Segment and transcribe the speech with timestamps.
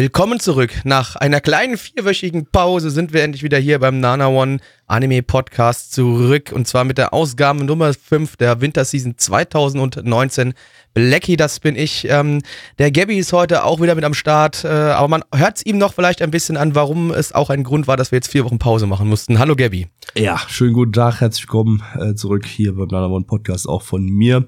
[0.00, 0.70] Willkommen zurück.
[0.84, 5.90] Nach einer kleinen vierwöchigen Pause sind wir endlich wieder hier beim Nana One Anime Podcast
[5.90, 10.54] zurück und zwar mit der Ausgabe Nummer 5 der Winterseason 2019.
[10.94, 12.06] Blackie, das bin ich.
[12.08, 12.42] Ähm,
[12.78, 15.78] der Gabby ist heute auch wieder mit am Start, äh, aber man hört es ihm
[15.78, 18.44] noch vielleicht ein bisschen an, warum es auch ein Grund war, dass wir jetzt vier
[18.44, 19.40] Wochen Pause machen mussten.
[19.40, 19.88] Hallo Gabby.
[20.16, 24.04] Ja, schönen guten Tag, herzlich willkommen äh, zurück hier beim Nana One Podcast auch von
[24.04, 24.46] mir.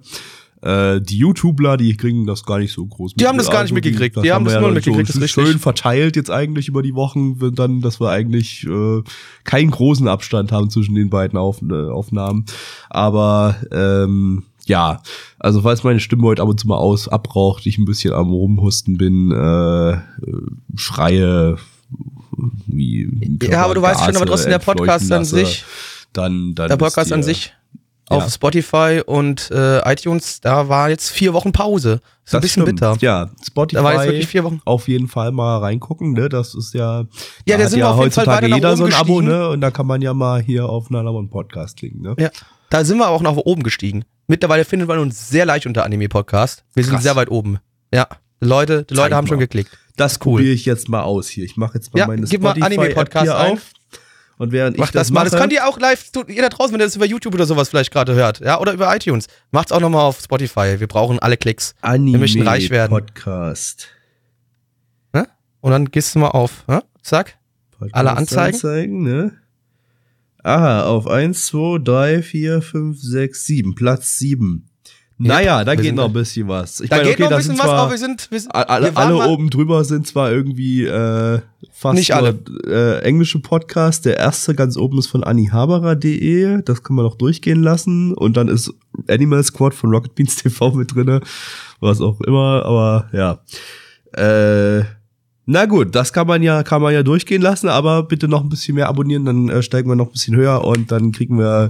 [0.63, 3.73] Äh, die YouTuber, die kriegen das gar nicht so groß Die haben das gar nicht
[3.73, 4.17] mitgekriegt.
[4.23, 5.53] Die haben das wir null ja mitgekriegt, so das ist richtig.
[5.53, 9.03] schön verteilt jetzt eigentlich über die Wochen, wenn dann, dass wir eigentlich äh,
[9.45, 12.45] keinen großen Abstand haben zwischen den beiden Auf, äh, Aufnahmen.
[12.91, 15.01] Aber ähm, ja,
[15.39, 18.29] also falls meine Stimme heute ab und zu mal aus abraucht, ich ein bisschen am
[18.31, 19.97] Rumhusten bin, äh,
[20.77, 21.57] schreie
[22.67, 23.09] wie
[23.43, 25.65] Ja, aber du weißt schon, aber trotzdem der Podcast an sich,
[26.13, 27.51] dann, dann der Podcast an ihr-
[28.11, 28.25] sich Ja.
[28.27, 32.01] auf Spotify und äh, iTunes, da war jetzt vier Wochen Pause.
[32.25, 32.81] Ist ein Das bisschen stimmt.
[32.81, 32.97] bitter.
[33.01, 33.77] Ja, Spotify.
[33.77, 34.61] Da war jetzt wirklich vier Wochen.
[34.65, 36.29] Auf jeden Fall mal reingucken, ne?
[36.29, 37.05] Das ist ja.
[37.47, 38.93] Ja, da hat sind wir ja auf jeden Fall heutzutage weiter nach jeder so ein
[38.95, 39.49] Abo, ne?
[39.49, 42.15] Und da kann man ja mal hier auf einen Podcast klicken, ne?
[42.19, 42.31] Ja.
[42.69, 44.05] Da sind wir auch nach oben gestiegen.
[44.29, 46.65] Mittlerweile findet man uns sehr leicht unter Anime Podcast.
[46.75, 47.03] Wir sind Krass.
[47.03, 47.59] sehr weit oben.
[47.93, 48.07] Ja.
[48.43, 49.41] Die Leute, die Zeig Leute haben schon mal.
[49.43, 49.77] geklickt.
[49.97, 50.37] Das Cool.
[50.37, 51.45] probiere ich jetzt mal aus hier.
[51.45, 53.61] Ich mache jetzt mal Ja, meine gib mal Spotify Anime-Podcast App hier ein.
[54.41, 55.25] Und während Macht ich das, das mal.
[55.25, 57.45] Das könnt ihr auch live, tut ihr da draußen, wenn ihr das über YouTube oder
[57.45, 58.41] sowas vielleicht gerade hört.
[58.41, 59.27] Ja, oder über iTunes.
[59.51, 60.81] Macht's auch nochmal auf Spotify.
[60.81, 61.75] Wir brauchen alle Klicks.
[61.83, 62.91] Anime wir möchten reich werden.
[62.91, 63.89] Podcast.
[65.13, 65.29] Ne?
[65.61, 66.67] Und dann gehst du mal auf.
[66.69, 66.83] Ne?
[67.03, 67.37] Zack.
[67.73, 68.55] Podcast Alle Anzeigen?
[68.55, 69.37] Anzeigen, ne?
[70.43, 73.75] Aha, auf 1, 2, 3, 4, 5, 6, 7.
[73.75, 74.70] Platz 7.
[75.23, 76.81] Naja, da geht noch ein bisschen was.
[76.81, 78.97] Ich Da meine, geht okay, noch ein bisschen was, zwar- aber wir sind, wir alle,
[78.97, 81.41] alle oben drüber sind zwar irgendwie äh,
[81.73, 82.33] fast Nicht alle.
[82.35, 84.07] nur, äh, englische Podcast.
[84.07, 86.63] Der erste ganz oben ist von annihaberer.de.
[86.65, 88.15] Das kann man noch durchgehen lassen.
[88.15, 88.73] Und dann ist
[89.09, 91.21] Animal Squad von Rocket Beans TV mit drinne.
[91.81, 93.41] Was auch immer, aber ja.
[94.13, 94.85] Äh,
[95.47, 98.49] na gut, das kann man ja, kann man ja durchgehen lassen, aber bitte noch ein
[98.49, 101.69] bisschen mehr abonnieren, dann äh, steigen wir noch ein bisschen höher und dann kriegen wir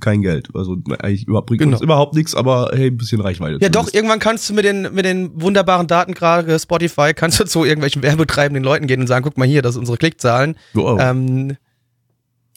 [0.00, 0.48] kein Geld.
[0.54, 1.72] Also eigentlich überhaupt, bringt Genau.
[1.76, 3.58] uns überhaupt nichts, aber hey, ein bisschen Reichweite.
[3.60, 3.94] Ja, doch, zumindest.
[3.94, 8.02] irgendwann kannst du mit den, mit den wunderbaren Daten gerade Spotify, kannst du zu irgendwelchen
[8.04, 10.56] werbetreibenden Leuten gehen und sagen, guck mal hier, das sind unsere Klickzahlen.
[10.72, 10.98] Wow.
[11.00, 11.56] Ähm,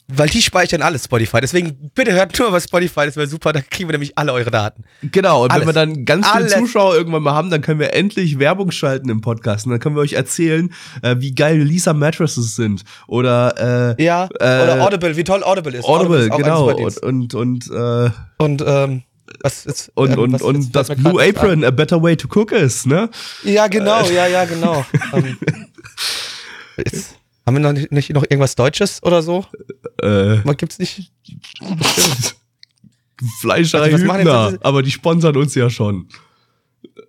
[0.09, 1.41] weil die speichern alles Spotify.
[1.41, 4.51] Deswegen, bitte hört nur, was Spotify das wäre super, da kriegen wir nämlich alle eure
[4.51, 4.83] Daten.
[5.01, 5.67] Genau, und Alles.
[5.67, 6.53] wenn wir dann ganz viele Alles.
[6.53, 9.65] Zuschauer irgendwann mal haben, dann können wir endlich Werbung schalten im Podcast.
[9.65, 12.83] Und dann können wir euch erzählen, äh, wie geil Lisa Mattresses sind.
[13.07, 15.83] Oder äh, Ja, Äh, oder Audible, wie toll Audible ist.
[15.85, 16.71] Audible, ist auch ein genau.
[16.71, 19.03] Und, und, und, äh, Und, ähm,
[19.43, 22.53] was ist, und, ähm, und, was- und das Blue Apron, a better way to cook
[22.53, 23.09] ist, ne?
[23.43, 24.85] Ja, genau, ja, ja, genau.
[25.13, 25.37] ähm,
[26.77, 27.16] jetzt,
[27.47, 29.45] haben wir noch nicht, nicht noch irgendwas Deutsches oder so?
[30.03, 31.11] Äh, Was gibt's nicht?
[33.41, 36.07] Fleischerei Also Hübner, aber die sponsern uns ja schon.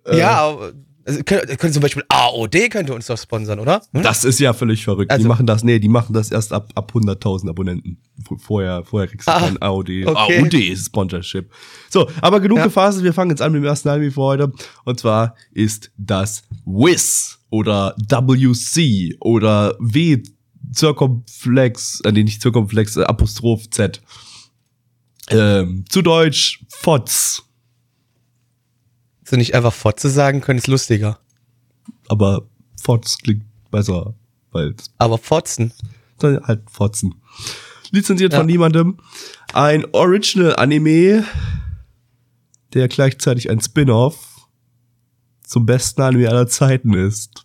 [0.05, 0.17] Äh.
[0.17, 0.73] ja, aber,
[1.05, 3.81] also, können, können zum Beispiel AOD könnte uns doch sponsern, oder?
[3.93, 4.01] Hm?
[4.01, 5.11] Das ist ja völlig verrückt.
[5.11, 7.97] die Also- machen das, nee, die machen das erst ab, ab 100.000 Abonnenten.
[8.39, 10.05] Vorher, vorher kriegst du Ah, kein AOD.
[10.07, 10.39] okay.
[10.41, 11.51] AOD ist Sponsorship.
[11.89, 12.63] So, aber genug Ja.
[12.65, 13.03] gefaselt.
[13.03, 14.51] Wir fangen jetzt an mit dem ersten Anime für heute.
[14.85, 20.21] Und zwar ist das WIS oder WC oder W
[20.75, 24.01] Circumflex, äh, nee, nicht Circumflex, äh, Apostroph Z.
[25.29, 27.43] Ähm, zu Deutsch FOTS.
[29.23, 31.19] So nicht einfach Fotze sagen können, ist lustiger.
[32.07, 32.47] Aber
[32.81, 34.15] FOTS klingt besser,
[34.51, 35.71] weil Aber Fotzen.
[36.19, 37.15] sondern halt Fotzen.
[37.91, 38.39] Lizenziert Ja.
[38.39, 38.97] von niemandem.
[39.53, 41.23] Ein Original-Anime,
[42.73, 44.28] der gleichzeitig ein Spin-off
[45.49, 47.43] zum besten Anime aller Zeiten ist.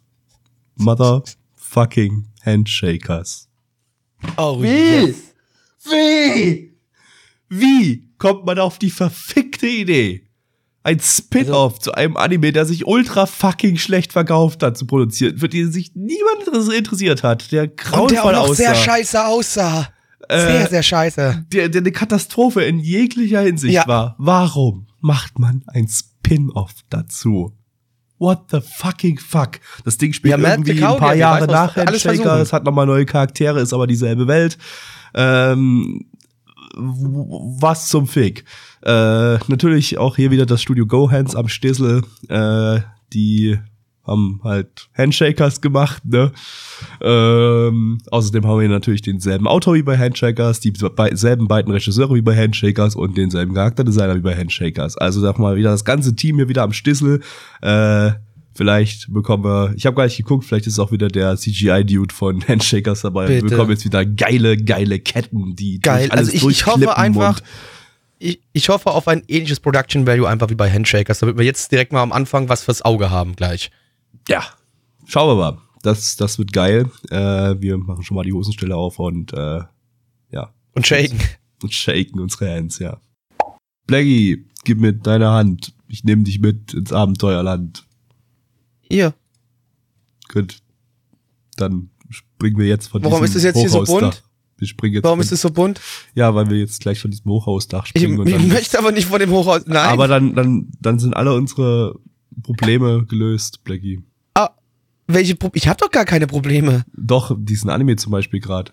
[0.77, 3.49] Motherfucking Handshakers.
[4.37, 5.15] Oh, Wie?
[5.91, 6.75] Wie?
[7.49, 10.27] Wie kommt man auf die verfickte Idee?
[10.83, 15.49] Ein Spin-off zu einem Anime, der sich ultra fucking schlecht verkauft hat, zu produzieren, für
[15.49, 16.47] den sich niemand
[16.77, 19.89] interessiert hat, der Und der grauenvoll auch noch aussah sehr scheiße aussah.
[20.29, 21.47] Äh, sehr, sehr scheiße.
[21.53, 23.87] der, der eine Katastrophe in jeglicher Hinsicht Ja.
[23.87, 24.15] war.
[24.19, 27.53] Warum macht man ein Spin-off dazu?
[28.19, 29.61] What the fucking fuck?
[29.85, 32.41] Das Ding spielt Ja, irgendwie ein paar Jahre weiß, nach Handshaker.
[32.41, 34.57] Es hat nochmal neue Charaktere, ist aber dieselbe Welt.
[35.15, 36.07] Ähm,
[36.77, 38.45] was zum Fick?
[38.83, 42.81] Äh, natürlich auch hier wieder das Studio Gohans am Stissel, äh,
[43.13, 43.59] die
[44.07, 46.31] haben halt Handshakers gemacht, ne?
[47.01, 52.37] Ähm, außerdem haben wir natürlich denselben Autor wie bei Handshakers, dieselben beiden Regisseure wie bei
[52.37, 54.99] Handshakers und denselben Charakterdesigner wie bei Handshakers.
[54.99, 57.21] Also sag mal wieder das ganze Team hier wieder am Stissel.
[57.63, 58.13] Äh,
[58.55, 62.47] vielleicht bekommen wir, ich habe gar nicht geguckt, vielleicht ist auch wieder der CGI-Dude von
[62.47, 63.27] Handshakers dabei.
[63.27, 63.43] Bitte.
[63.43, 66.09] Wir bekommen jetzt wieder geile, geile Ketten, die Geil.
[66.09, 67.41] durch alles Also ich, hoffe einfach,
[68.19, 71.73] ich, ich hoffe auf ein ähnliches Production Value einfach wie bei Handshakers, damit wir jetzt
[71.73, 73.71] direkt mal am Anfang was fürs Auge haben gleich.
[74.29, 74.45] Ja,
[75.07, 75.59] schauen wir mal.
[75.83, 76.91] Das, das wird geil.
[77.11, 79.61] Äh, wir machen schon mal die Hosenstelle auf und äh,
[80.31, 81.19] ja, Und shaken.
[81.63, 82.99] und shaken unsere Hands, ja.
[83.87, 85.75] Blackie, gib mir deine Hand.
[85.89, 87.87] Ich nehme dich mit ins Abenteuerland.
[88.81, 89.13] Hier.
[90.33, 90.59] Gut.
[91.57, 94.25] Dann springen wir jetzt von Warum diesem ist das jetzt hier so bunt?
[94.57, 95.81] Wir springen jetzt Warum ist es so bunt?
[96.15, 98.19] Ja, weil wir jetzt gleich von diesem Hochhausdach Ich, springen.
[98.19, 99.67] und ich dann, möchte aber nicht von dem Hochhaus.
[99.67, 99.91] Nein.
[99.91, 101.99] aber dann, dann, dann sind alle unsere
[102.43, 104.03] Probleme gelöst, Blackie.
[105.07, 106.85] Welche Pro ich habe doch gar keine Probleme.
[106.97, 108.73] Doch, diesen Anime zum Beispiel gerade.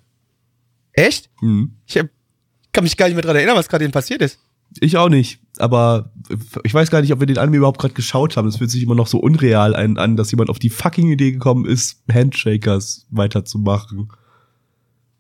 [0.94, 1.30] Echt?
[1.40, 1.76] Hm.
[1.86, 2.08] Ich hab,
[2.72, 4.40] kann mich gar nicht mehr dran erinnern, was gerade eben passiert ist.
[4.80, 5.40] Ich auch nicht.
[5.58, 6.14] Aber
[6.64, 8.48] ich weiß gar nicht, ob wir den Anime überhaupt gerade geschaut haben.
[8.48, 11.34] Es fühlt sich immer noch so unreal ein, an, dass jemand auf die fucking Idee
[11.34, 14.12] gekommen ist, Handshakers weiterzumachen.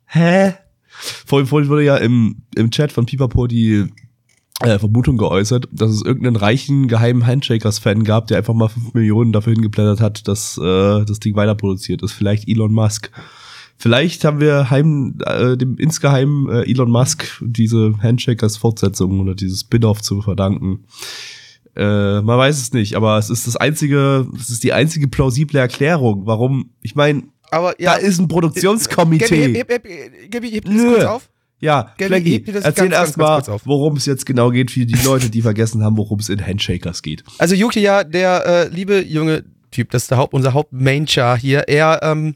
[0.05, 0.53] Hä?
[0.87, 3.87] Vorhin, vorhin wurde ja im, im Chat von Pipapo die
[4.63, 9.31] äh, Vermutung geäußert, dass es irgendeinen reichen, geheimen Handshakers-Fan gab, der einfach mal 5 Millionen
[9.31, 12.11] dafür hingeblättert hat, dass äh, das Ding weiterproduziert ist.
[12.13, 13.11] Vielleicht Elon Musk.
[13.77, 20.01] Vielleicht haben wir heim, äh, dem insgeheim äh, Elon Musk diese Handshakers-Fortsetzung oder dieses Spin-off
[20.01, 20.85] zu verdanken.
[21.75, 25.59] Äh, man weiß es nicht, aber es ist das einzige, es ist die einzige plausible
[25.59, 26.71] Erklärung, warum.
[26.81, 29.53] Ich meine, Aber da ist ein Produktionskomitee.
[29.53, 31.30] Gabi, heb, heb, heb, Gabi, heb das kurz auf.
[31.61, 33.61] Ja, Flaggy, erzähl ganz, ganz, erst ganz mal, kurz auf.
[33.65, 37.03] worum es jetzt genau geht für die Leute, die vergessen haben, worum es in Handshakers
[37.03, 37.23] geht.
[37.37, 41.67] Also Yuki, ja, der äh, liebe junge Typ, das ist der Haupt, unser Haupt-Main-Char hier.
[41.67, 42.35] Er, ähm,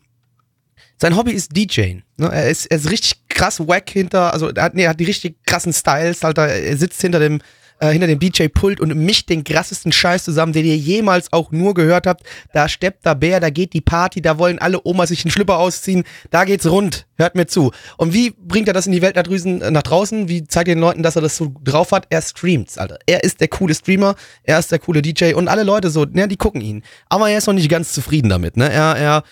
[1.01, 2.03] sein Hobby ist DJing.
[2.17, 2.29] Ne?
[2.31, 5.05] Er, ist, er ist richtig krass wack hinter, also er hat, nee, er hat die
[5.05, 6.47] richtig krassen Styles, Alter.
[6.47, 7.41] Er sitzt hinter dem,
[7.79, 11.73] äh, hinter dem DJ-Pult und mischt den krassesten Scheiß zusammen, den ihr jemals auch nur
[11.73, 12.23] gehört habt.
[12.53, 15.57] Da steppt der Bär, da geht die Party, da wollen alle Omas sich einen Schlüpper
[15.57, 17.05] ausziehen, da geht's rund.
[17.17, 17.71] Hört mir zu.
[17.97, 20.27] Und wie bringt er das in die Welt da drüben äh, nach draußen?
[20.27, 22.07] Wie zeigt er den Leuten, dass er das so drauf hat?
[22.09, 22.99] Er streamt's, Alter.
[23.05, 26.27] Er ist der coole Streamer, er ist der coole DJ und alle Leute so, ne,
[26.27, 26.83] die gucken ihn.
[27.07, 28.69] Aber er ist noch nicht ganz zufrieden damit, ne?
[28.69, 29.23] Er, er,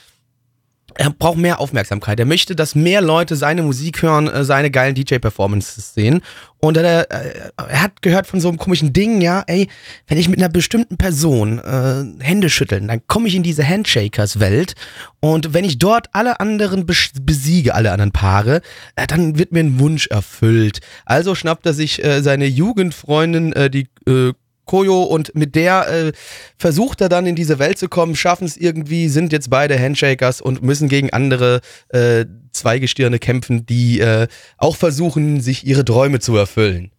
[0.95, 2.19] er braucht mehr Aufmerksamkeit.
[2.19, 6.21] Er möchte, dass mehr Leute seine Musik hören, äh, seine geilen DJ-Performances sehen.
[6.59, 9.67] Und er, äh, er hat gehört von so einem komischen Ding, ja, ey,
[10.07, 14.75] wenn ich mit einer bestimmten Person äh, Hände schütteln, dann komme ich in diese Handshakers-Welt.
[15.19, 18.61] Und wenn ich dort alle anderen bes- besiege, alle anderen Paare,
[18.95, 20.79] äh, dann wird mir ein Wunsch erfüllt.
[21.05, 24.33] Also schnappt er sich äh, seine Jugendfreundin, äh, die äh,
[24.65, 26.11] Koyo und mit der äh,
[26.57, 30.41] versucht er dann in diese Welt zu kommen, schaffen es irgendwie, sind jetzt beide Handshakers
[30.41, 34.27] und müssen gegen andere äh, Zweigestirne kämpfen, die äh,
[34.57, 36.91] auch versuchen, sich ihre Träume zu erfüllen.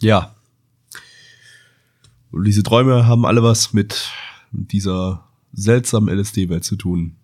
[0.00, 0.34] Ja.
[2.30, 4.10] Und diese Träume haben alle was mit
[4.50, 7.16] dieser seltsamen LSD-Welt zu tun.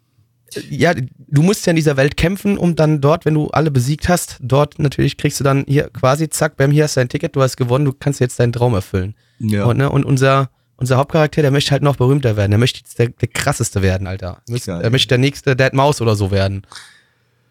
[0.70, 4.08] Ja, du musst ja in dieser Welt kämpfen, um dann dort, wenn du alle besiegt
[4.08, 7.36] hast, dort natürlich kriegst du dann hier quasi, zack, bam, hier hast du dein Ticket,
[7.36, 9.14] du hast gewonnen, du kannst jetzt deinen Traum erfüllen.
[9.38, 9.64] Ja.
[9.64, 12.50] Und, ne, und unser, unser Hauptcharakter, der möchte halt noch berühmter werden.
[12.50, 14.42] Der möchte jetzt der, der krasseste werden, Alter.
[14.46, 14.82] Er möchte, Geil.
[14.82, 16.62] er möchte der nächste Dead Mouse oder so werden.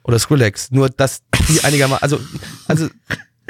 [0.03, 0.71] Oder Skrillex.
[0.71, 2.19] Nur, dass die einigermaßen, also,
[2.67, 2.87] also,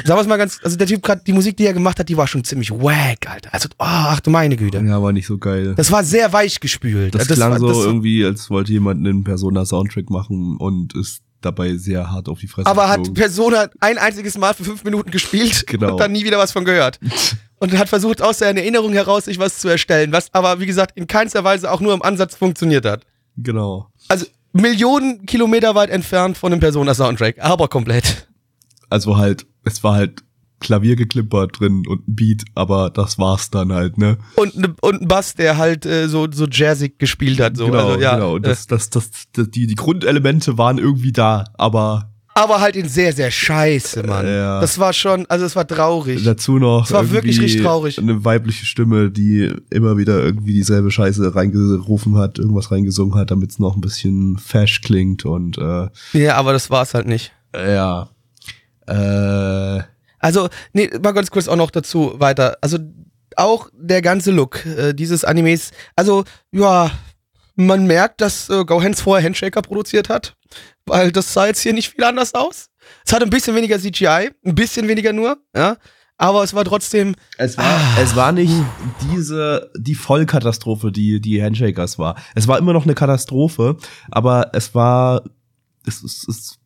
[0.04, 2.18] sagen wir mal ganz, also der Typ gerade, die Musik, die er gemacht hat, die
[2.18, 3.54] war schon ziemlich wack, Alter.
[3.54, 4.80] Also, oh, ach du meine Güte.
[4.80, 5.74] ja, war nicht so geil.
[5.76, 7.16] Das war sehr weich gespült.
[7.16, 11.22] Das, das klang war, so das, irgendwie, als wollte jemand einen Persona-Soundtrack machen und ist
[11.42, 13.14] dabei sehr hart auf die Fresse aber hat geflogen.
[13.16, 15.94] Persona ein einziges Mal für fünf Minuten gespielt Genau.
[15.94, 17.00] und dann nie wieder was von gehört.
[17.60, 20.98] Und hat versucht, aus seiner Erinnerung heraus sich was zu erstellen, was aber, wie gesagt,
[20.98, 23.06] in keinster Weise auch nur im Ansatz funktioniert hat.
[23.38, 23.92] Genau.
[24.08, 28.28] Also Millionen Kilometer weit entfernt von dem Persona-Soundtrack, aber komplett.
[28.90, 30.24] Also halt, es war halt
[30.62, 34.18] Klaviergeklimper drin und ein Beat, aber das war's dann halt, ne?
[34.36, 37.58] Und, ne, und ein Bass, der halt äh, so, so jazzig gespielt hat.
[37.58, 37.66] So.
[37.66, 38.36] genau, also, ja, genau.
[38.36, 42.78] Und äh, das, das, das, das, die, die Grundelemente waren irgendwie da, aber aber halt
[42.78, 44.26] in sehr, sehr scheiße, Mann.
[44.26, 44.62] Ja.
[44.62, 46.24] Das war schon, also es war traurig.
[46.24, 48.00] dazu noch Es war wirklich richtig traurig.
[48.00, 53.52] eine weibliche Stimme, die immer wieder irgendwie dieselbe Scheiße reingerufen hat, irgendwas reingesungen hat, damit
[53.52, 57.34] es noch ein bisschen fesch klingt und äh, Ja, aber das war's halt nicht.
[57.54, 58.08] ja.
[58.92, 59.84] Äh,
[60.20, 62.58] Also, nee, mal ganz kurz auch noch dazu weiter.
[62.62, 62.78] Also,
[63.38, 66.92] auch der ganze Look äh, dieses Animes, also, ja,
[67.56, 70.36] man merkt, dass äh, Gohans vorher Handshaker produziert hat,
[70.86, 72.68] weil das sah jetzt hier nicht viel anders aus.
[73.06, 75.78] Es hat ein bisschen weniger CGI, ein bisschen weniger nur, ja.
[76.18, 77.16] aber es war trotzdem.
[77.38, 77.98] Es war, ah.
[78.02, 78.54] es war nicht
[79.12, 82.16] diese, die Vollkatastrophe, die, die Handshakers war.
[82.36, 83.78] Es war immer noch eine Katastrophe,
[84.10, 85.24] aber es war,
[85.86, 86.60] es, es, es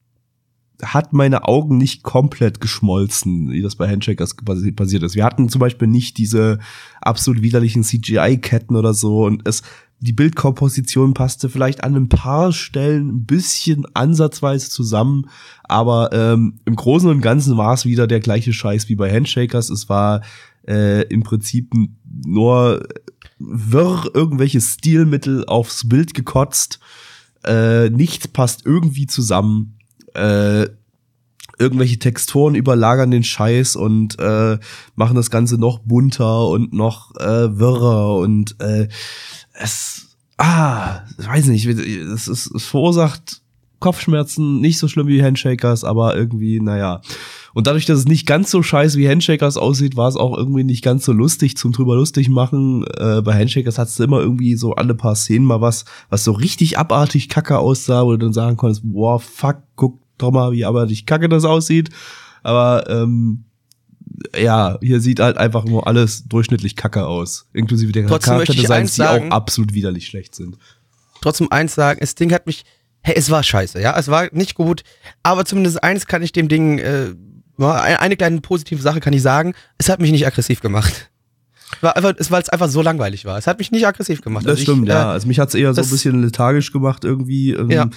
[0.81, 4.35] hat meine Augen nicht komplett geschmolzen, wie das bei Handshakers
[4.75, 5.15] passiert ist.
[5.15, 6.59] Wir hatten zum Beispiel nicht diese
[7.01, 9.61] absolut widerlichen CGI-Ketten oder so und es,
[9.99, 15.29] die Bildkomposition passte vielleicht an ein paar Stellen ein bisschen ansatzweise zusammen,
[15.63, 19.69] aber ähm, im Großen und Ganzen war es wieder der gleiche Scheiß wie bei Handshakers.
[19.69, 20.21] Es war
[20.67, 21.71] äh, im Prinzip
[22.25, 22.85] nur
[23.39, 26.79] wirr irgendwelche Stilmittel aufs Bild gekotzt.
[27.43, 29.77] Äh, nichts passt irgendwie zusammen.
[30.15, 30.69] Äh,
[31.57, 34.57] irgendwelche Texturen überlagern den Scheiß und äh,
[34.95, 38.87] machen das Ganze noch bunter und noch äh, wirrer und äh,
[39.53, 43.41] es, ah, weiß nicht, es, ist, es verursacht
[43.79, 47.01] Kopfschmerzen, nicht so schlimm wie Handshakers, aber irgendwie, naja.
[47.53, 50.63] Und dadurch, dass es nicht ganz so scheiße wie Handshakers aussieht, war es auch irgendwie
[50.63, 52.83] nicht ganz so lustig zum drüber lustig machen.
[52.97, 56.31] Äh, bei Handshakers hattest du immer irgendwie so alle paar Szenen mal was, was so
[56.31, 61.05] richtig abartig kacke aussah, wo du dann sagen konntest, boah, fuck, guck mal, wie abartig
[61.05, 61.89] kacke das aussieht.
[62.43, 63.45] Aber ähm,
[64.37, 67.47] ja, hier sieht halt einfach nur alles durchschnittlich kacke aus.
[67.53, 70.57] Inklusive der Charakterdesigns, die auch absolut widerlich schlecht sind.
[71.21, 72.63] Trotzdem eins sagen, das Ding hat mich,
[73.01, 74.83] hey, es war scheiße, ja, es war nicht gut,
[75.23, 77.15] aber zumindest eins kann ich dem Ding, äh,
[77.57, 81.09] eine kleine positive Sache kann ich sagen, es hat mich nicht aggressiv gemacht.
[81.81, 83.37] War einfach, es, weil es einfach so langweilig war.
[83.37, 84.45] Es hat mich nicht aggressiv gemacht.
[84.45, 85.03] Das also stimmt, ich, ja.
[85.03, 87.51] Äh, also mich hat es eher so ein bisschen lethargisch gemacht irgendwie.
[87.51, 87.89] Ähm, ja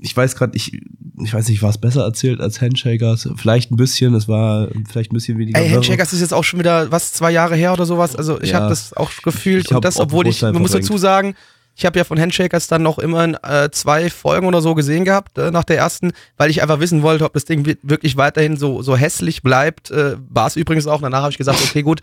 [0.00, 0.80] ich weiß gerade, ich,
[1.22, 3.28] ich weiß nicht, war es besser erzählt als Handshakers?
[3.36, 5.58] Vielleicht ein bisschen, es war vielleicht ein bisschen weniger.
[5.58, 8.16] Ey, Handshakers ist jetzt auch schon wieder, was, zwei Jahre her oder sowas?
[8.16, 11.34] Also ich ja, habe das auch gefühlt und das, obwohl ich, man muss dazu sagen,
[11.76, 15.38] ich habe ja von Handshakers dann noch immer äh, zwei Folgen oder so gesehen gehabt
[15.38, 18.82] äh, nach der ersten, weil ich einfach wissen wollte, ob das Ding wirklich weiterhin so,
[18.82, 19.90] so hässlich bleibt.
[19.90, 21.00] Äh, war es übrigens auch.
[21.00, 22.00] Danach habe ich gesagt, okay, gut.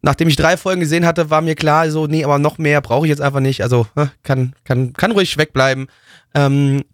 [0.00, 3.06] Nachdem ich drei Folgen gesehen hatte, war mir klar, so, nee, aber noch mehr brauche
[3.06, 3.62] ich jetzt einfach nicht.
[3.62, 3.86] Also
[4.22, 5.88] kann, kann, kann ruhig wegbleiben.
[6.34, 6.84] Ähm,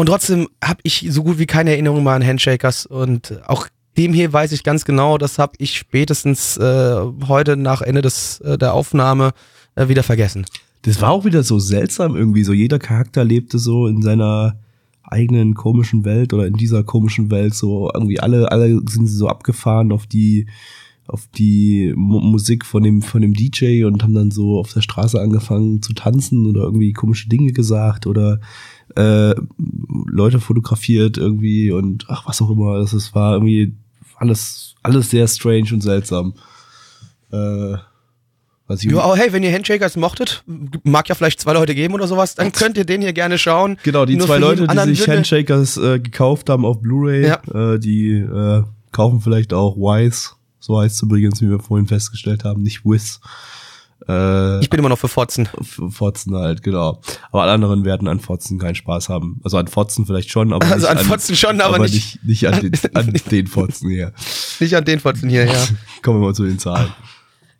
[0.00, 4.14] und trotzdem habe ich so gut wie keine Erinnerung mehr an Handshakers und auch dem
[4.14, 6.96] hier weiß ich ganz genau, das habe ich spätestens äh,
[7.28, 9.32] heute nach Ende des, äh, der Aufnahme
[9.74, 10.46] äh, wieder vergessen.
[10.82, 12.44] Das war auch wieder so seltsam irgendwie.
[12.44, 14.58] So jeder Charakter lebte so in seiner
[15.02, 17.54] eigenen komischen Welt oder in dieser komischen Welt.
[17.54, 20.46] So irgendwie alle, alle sind so abgefahren auf die,
[21.10, 24.80] auf die Mu Musik von dem, von dem DJ und haben dann so auf der
[24.80, 28.40] Straße angefangen zu tanzen oder irgendwie komische Dinge gesagt oder
[28.96, 29.34] äh,
[30.06, 32.78] Leute fotografiert irgendwie und ach, was auch immer.
[32.78, 33.74] Das war irgendwie
[34.16, 36.34] alles, alles sehr strange und seltsam.
[37.32, 37.76] Äh,
[38.66, 40.44] was ich ja, hey, wenn ihr Handshakers mochtet,
[40.84, 43.78] mag ja vielleicht zwei Leute geben oder sowas, dann könnt ihr den hier gerne schauen.
[43.82, 47.74] Genau, die Nur zwei Leute, die sich Handshakers äh, gekauft haben auf Blu-ray, ja.
[47.74, 48.62] äh, die äh,
[48.92, 50.30] kaufen vielleicht auch Wise.
[50.60, 53.20] So heißt es übrigens, wie wir vorhin festgestellt haben, nicht Wiz.
[54.08, 55.48] Äh, ich bin immer noch für Fotzen.
[55.62, 57.00] Für Fotzen halt, genau.
[57.32, 59.40] Aber alle anderen werden an Fotzen keinen Spaß haben.
[59.44, 62.46] Also an Fotzen vielleicht schon, aber also an, an Fotzen schon, aber, aber nicht, nicht,
[62.46, 64.12] an, den, an den Fotzen hier.
[64.60, 65.66] Nicht an den Fotzen hier, ja.
[66.02, 66.92] Kommen wir mal zu den Zahlen.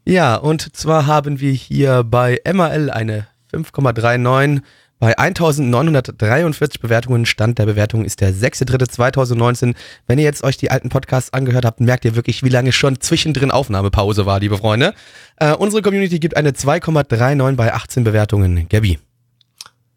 [0.04, 4.62] Ja, und zwar haben wir hier bei MAL eine 5,39
[5.00, 9.74] bei 1943 Bewertungen, Stand der Bewertung ist der 6.3.2019.
[10.06, 13.00] Wenn ihr jetzt euch die alten Podcasts angehört habt, merkt ihr wirklich, wie lange schon
[13.00, 14.92] zwischendrin Aufnahmepause war, liebe Freunde.
[15.36, 18.68] Äh, unsere Community gibt eine 2,39 bei 18 Bewertungen.
[18.68, 18.98] Gabby.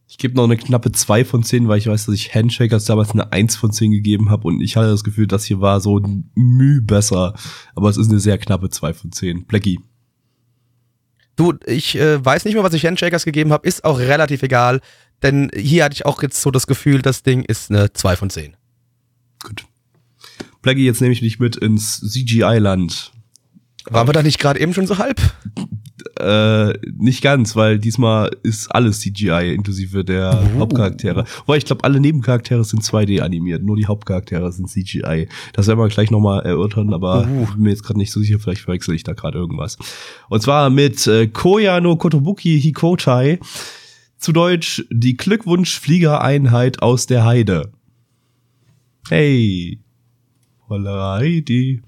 [0.08, 3.12] Ich gebe noch eine knappe 2 von 10, weil ich weiß, dass ich Handshakers damals
[3.12, 6.00] eine 1 von 10 gegeben habe und ich hatte das Gefühl, das hier war so
[6.34, 7.34] müh besser.
[7.76, 9.46] Aber es ist eine sehr knappe 2 von 10.
[9.48, 9.80] Blackie.
[11.36, 14.82] Du, ich äh, weiß nicht mehr, was ich Handshakers gegeben habe, ist auch relativ egal,
[15.24, 18.30] denn hier hatte ich auch jetzt so das Gefühl, das Ding ist eine 2 von
[18.30, 18.56] 10.
[19.44, 19.66] Gut.
[20.62, 23.12] Blackie, jetzt nehme ich dich mit ins CGI-Land.
[23.86, 25.20] Waren wir da nicht gerade eben schon so halb?
[26.20, 30.60] Äh, nicht ganz, weil diesmal ist alles CGI, inklusive der uh.
[30.60, 31.26] Hauptcharaktere.
[31.46, 35.28] Wobei ich glaube, alle Nebencharaktere sind 2D animiert, nur die Hauptcharaktere sind CGI.
[35.54, 37.46] Das werden wir gleich nochmal erörtern, aber uh.
[37.54, 39.78] bin mir jetzt gerade nicht so sicher, vielleicht verwechsel ich da gerade irgendwas.
[40.30, 43.40] Und zwar mit äh, Koya no Kotobuki Hikotai,
[44.18, 47.72] zu Deutsch die Glückwunsch-Fliegereinheit aus der Heide.
[49.10, 49.80] Hey,
[50.70, 51.82] Heidi.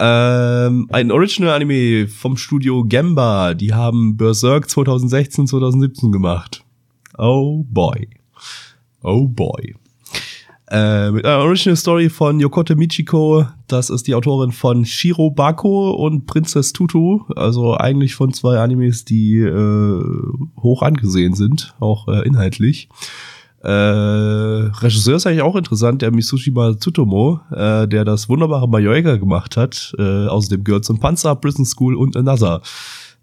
[0.00, 3.54] Ähm, ein Original-Anime vom Studio Gemba.
[3.54, 6.64] Die haben Berserk 2016, 2017 gemacht.
[7.16, 8.08] Oh boy.
[9.02, 9.74] Oh boy.
[10.70, 13.46] Äh, mit einer Original Story von Yokote Michiko.
[13.68, 17.22] Das ist die Autorin von Shiro Bako und Princess Tutu.
[17.34, 20.02] Also eigentlich von zwei Animes, die äh,
[20.60, 22.88] hoch angesehen sind, auch äh, inhaltlich.
[23.62, 29.56] Äh, Regisseur ist eigentlich auch interessant, der Mitsushima Tsutomo, äh, der das wunderbare Mayoiga gemacht
[29.56, 29.94] hat.
[29.98, 32.62] Äh, außerdem gehört zum Panzer, Prison School und Another.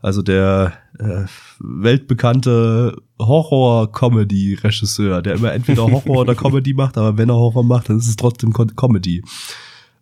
[0.02, 1.26] Also der äh,
[1.60, 7.98] weltbekannte Horror-Comedy-Regisseur, der immer entweder Horror oder Comedy macht, aber wenn er Horror macht, dann
[7.98, 9.24] ist es trotzdem Comedy.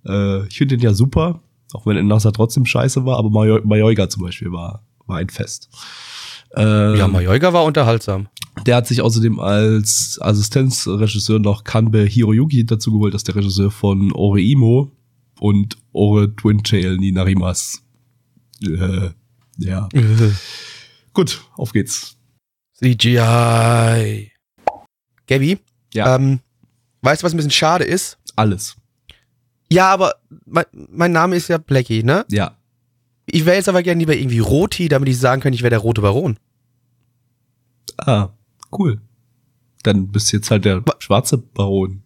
[0.05, 1.39] Äh, ich finde den ja super,
[1.73, 5.69] auch wenn Another trotzdem scheiße war, aber Mayoiga zum Beispiel war, war ein Fest.
[6.55, 8.27] Äh, ja, Mayoiga war unterhaltsam.
[8.65, 13.72] Der hat sich außerdem als Assistenzregisseur noch Kanbe Hiroyuki dazu geholt, das ist der Regisseur
[13.72, 14.91] von Ore Imo
[15.39, 17.81] und Ore Twin Tail Ninarimas.
[18.62, 19.10] Äh,
[19.57, 19.89] ja.
[21.13, 22.15] Gut, auf geht's.
[22.75, 24.31] CGI.
[25.27, 25.60] Gabby?
[25.93, 26.15] Ja.
[26.15, 26.39] Ähm,
[27.01, 28.17] weißt du, was ein bisschen schade ist?
[28.36, 28.75] Alles.
[29.72, 32.25] Ja, aber mein, mein Name ist ja Blackie, ne?
[32.29, 32.57] Ja.
[33.25, 35.80] Ich wäre jetzt aber gerne lieber irgendwie Roti, damit ich sagen kann, ich wäre der
[35.80, 36.38] rote Baron.
[37.98, 38.30] Ah,
[38.77, 39.01] cool.
[39.84, 42.03] Dann bist du jetzt halt der schwarze Baron.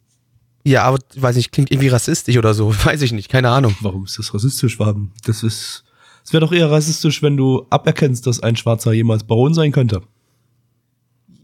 [0.63, 2.73] Ja, aber ich weiß nicht, klingt irgendwie rassistisch oder so.
[2.83, 3.75] Weiß ich nicht, keine Ahnung.
[3.79, 5.13] Warum ist das rassistisch, Waben?
[5.23, 5.85] Das ist.
[6.25, 10.01] Es wäre doch eher rassistisch, wenn du aberkennst, dass ein Schwarzer jemals Baron sein könnte.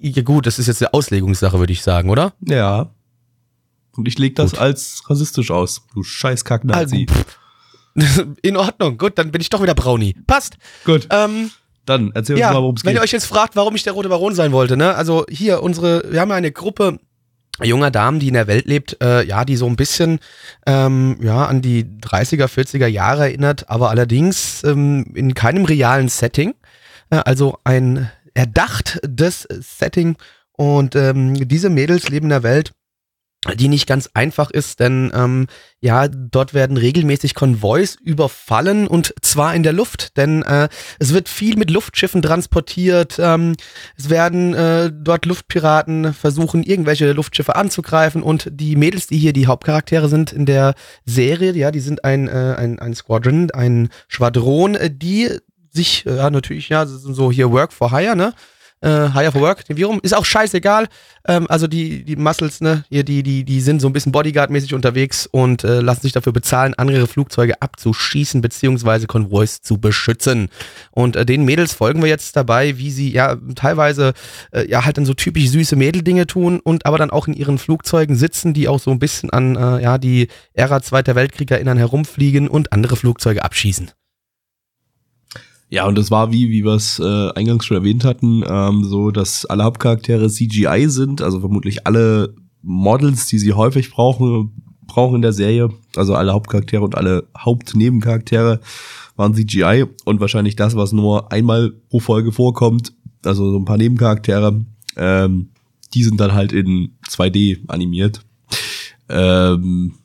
[0.02, 2.34] Ja, gut, das ist jetzt eine Auslegungssache, würde ich sagen, oder?
[2.42, 2.94] Ja.
[3.96, 4.60] Und ich leg das gut.
[4.60, 7.08] als rassistisch aus, du scheiß Kacknazi.
[7.10, 7.24] Also,
[8.42, 10.16] in Ordnung, gut, dann bin ich doch wieder Brownie.
[10.28, 10.58] Passt.
[10.86, 11.08] Gut.
[11.10, 11.52] Ähm,
[11.86, 12.90] dann erzähl ja, uns mal, worum es geht.
[12.90, 14.96] Wenn ihr euch jetzt fragt, warum ich der rote Baron sein wollte, ne?
[14.96, 17.00] Also hier unsere, wir haben ja eine Gruppe
[17.62, 20.20] junger Damen, die in der Welt lebt, äh, ja, die so ein bisschen
[20.66, 26.56] ähm, ja an die 30er, 40er Jahre erinnert, aber allerdings ähm, in keinem realen Setting.
[27.10, 30.16] Äh, also ein erdachtes Setting
[30.54, 32.72] und ähm, diese Mädels leben in der Welt,
[33.56, 35.48] die nicht ganz einfach ist, denn ähm,
[35.82, 40.70] ja, dort werden regelmäßig Konvois überfallen und zwar in der Luft, denn äh,
[41.00, 43.56] es wird viel mit Luftschiffen transportiert, ähm,
[43.98, 49.48] es werden äh, dort Luftpiraten versuchen, irgendwelche Luftschiffe anzugreifen und die Mädels, die hier die
[49.48, 50.74] Hauptcharaktere sind in der
[51.06, 55.30] Serie, ja, die sind ein, äh, ein, ein Squadron, ein Schwadron, äh, die
[55.70, 58.34] sich, äh, ja, natürlich, ja, so hier Work for Hire, ne?
[58.84, 60.88] Äh, Higher for Work, den Virum, ist auch scheißegal.
[61.26, 64.76] Ähm, also die, die Muscles, ne, hier, die, die, die sind so ein bisschen Bodyguard-mäßig
[64.76, 70.50] unterwegs und äh, lassen sich dafür bezahlen, andere Flugzeuge abzuschießen, beziehungsweise Konvois zu beschützen.
[70.92, 74.14] Und äh, den Mädels folgen wir jetzt dabei, wie sie ja teilweise
[74.52, 77.58] äh, ja halt dann so typisch süße Mädeldinge tun und aber dann auch in ihren
[77.58, 81.78] Flugzeugen sitzen, die auch so ein bisschen an äh, ja die Ära Zweiter Weltkrieg erinnern,
[81.78, 83.92] herumfliegen und andere Flugzeuge abschießen.
[85.74, 89.10] Ja, und das war wie, wie wir es äh, eingangs schon erwähnt hatten, ähm, so,
[89.10, 94.52] dass alle Hauptcharaktere CGI sind, also vermutlich alle Models, die sie häufig brauchen,
[94.86, 98.60] brauchen in der Serie, also alle Hauptcharaktere und alle Hauptnebencharaktere
[99.16, 102.94] waren CGI und wahrscheinlich das, was nur einmal pro Folge vorkommt,
[103.26, 104.64] also so ein paar Nebencharaktere,
[104.96, 105.50] ähm,
[105.96, 108.24] die sind dann halt in 2D animiert.
[109.10, 109.96] Ähm,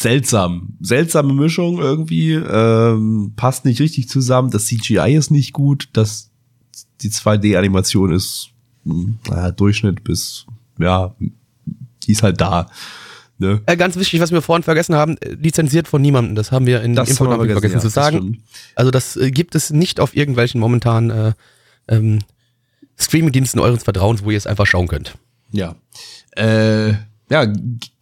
[0.00, 0.76] seltsam.
[0.80, 2.32] Seltsame Mischung irgendwie.
[2.32, 4.50] Ähm, passt nicht richtig zusammen.
[4.50, 5.88] Das CGI ist nicht gut.
[5.92, 6.30] Das,
[7.00, 8.50] die 2D-Animation ist
[8.86, 10.46] naja, Durchschnitt bis,
[10.78, 11.14] ja,
[12.04, 12.70] die ist halt da.
[13.38, 13.60] Ne?
[13.66, 16.36] Äh, ganz wichtig, was wir vorhin vergessen haben, äh, lizenziert von niemandem.
[16.36, 18.32] Das haben wir in das Info vergessen, vergessen ja, zu sagen.
[18.32, 21.32] Das also das äh, gibt es nicht auf irgendwelchen momentan äh,
[21.88, 22.20] ähm,
[22.96, 25.18] Streaming-Diensten eures Vertrauens, wo ihr es einfach schauen könnt.
[25.52, 25.76] Ja.
[26.30, 26.94] Äh,
[27.30, 27.46] ja,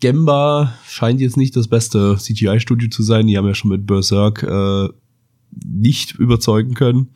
[0.01, 3.27] Gemba scheint jetzt nicht das beste CGI-Studio zu sein.
[3.27, 4.89] Die haben ja schon mit Berserk äh,
[5.65, 7.11] nicht überzeugen können.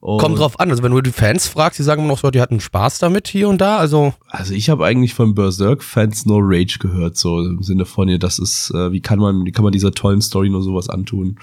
[0.00, 2.30] Und Kommt drauf an, also wenn du die Fans fragst, die sagen immer noch so,
[2.30, 6.40] die hatten Spaß damit hier und da, also Also ich habe eigentlich von Berserk-Fans nur
[6.42, 9.64] Rage gehört, so im Sinne von ihr, das ist, äh, wie kann man, wie kann
[9.64, 11.38] man dieser tollen Story nur sowas antun?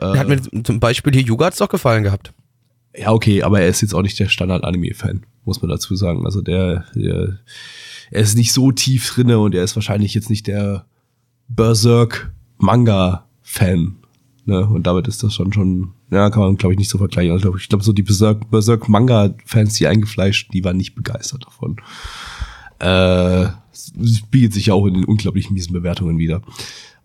[0.00, 2.32] der hat mir zum Beispiel hier Yugat's doch gefallen gehabt.
[2.96, 6.24] Ja, okay, aber er ist jetzt auch nicht der Standard-Anime-Fan, muss man dazu sagen.
[6.24, 7.40] Also der, der
[8.10, 10.86] er ist nicht so tief drinne und er ist wahrscheinlich jetzt nicht der
[11.48, 13.96] Berserk-Manga-Fan.
[14.46, 14.68] Ne?
[14.68, 17.32] Und damit ist das schon schon, ja, kann man, glaube ich, nicht so vergleichen.
[17.32, 21.78] Also, ich glaube, so die Berserk, Berserk-Manga-Fans, die eingefleischt, die waren nicht begeistert davon.
[22.78, 26.42] Äh, spiegelt sich ja auch in den unglaublich miesen Bewertungen wieder.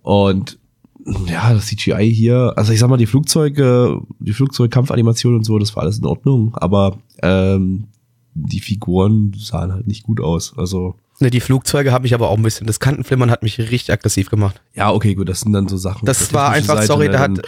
[0.01, 0.58] Und
[1.05, 5.75] ja, das CGI hier, also ich sag mal, die Flugzeuge, die Flugzeugkampfanimation und so, das
[5.75, 7.85] war alles in Ordnung, aber ähm,
[8.33, 10.53] die Figuren sahen halt nicht gut aus.
[10.57, 10.95] Also.
[11.19, 14.29] Ne, die Flugzeuge haben mich aber auch ein bisschen, das Kantenflimmern hat mich richtig aggressiv
[14.29, 14.61] gemacht.
[14.75, 16.05] Ja, okay, gut, das sind dann so Sachen.
[16.05, 17.39] Das war einfach, Seite, sorry, ne, da hat,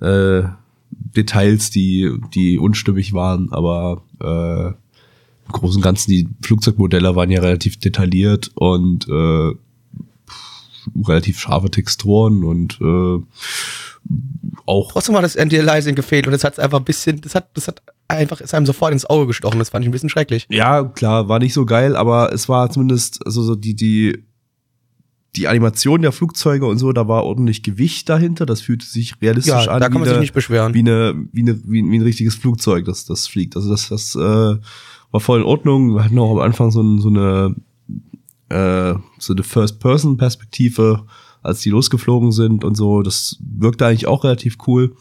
[0.00, 0.48] äh,
[0.90, 7.40] Details, die, die unstimmig waren, aber äh, im Großen und Ganzen, die Flugzeugmodelle waren ja
[7.40, 9.52] relativ detailliert und äh,
[11.06, 13.18] relativ scharfe Texturen und äh,
[14.66, 14.92] auch.
[14.92, 17.82] Trotzdem hat das Anti-Aliasing gefehlt und das hat einfach ein bisschen, das hat, das hat
[18.08, 19.58] einfach, ist einem sofort ins Auge gestochen.
[19.58, 20.46] Das fand ich ein bisschen schrecklich.
[20.50, 24.24] Ja, klar, war nicht so geil, aber es war zumindest, also so die, die,
[25.36, 28.46] die Animation der Flugzeuge und so, da war ordentlich Gewicht dahinter.
[28.46, 29.80] Das fühlte sich realistisch Ja, an.
[29.80, 30.74] da kann man sich eine- nicht beschweren.
[30.74, 33.54] Wie, eine, wie, eine, wie, ein- wie ein richtiges Flugzeug, das, das fliegt.
[33.56, 35.94] Also das, das äh, war voll in Ordnung.
[35.94, 37.54] Wir hatten auch am Anfang so, ein, so eine
[38.50, 41.06] äh, so eine First-Person-Perspektive,
[41.42, 43.02] als die losgeflogen sind und so.
[43.02, 44.94] Das wirkte eigentlich auch relativ cool.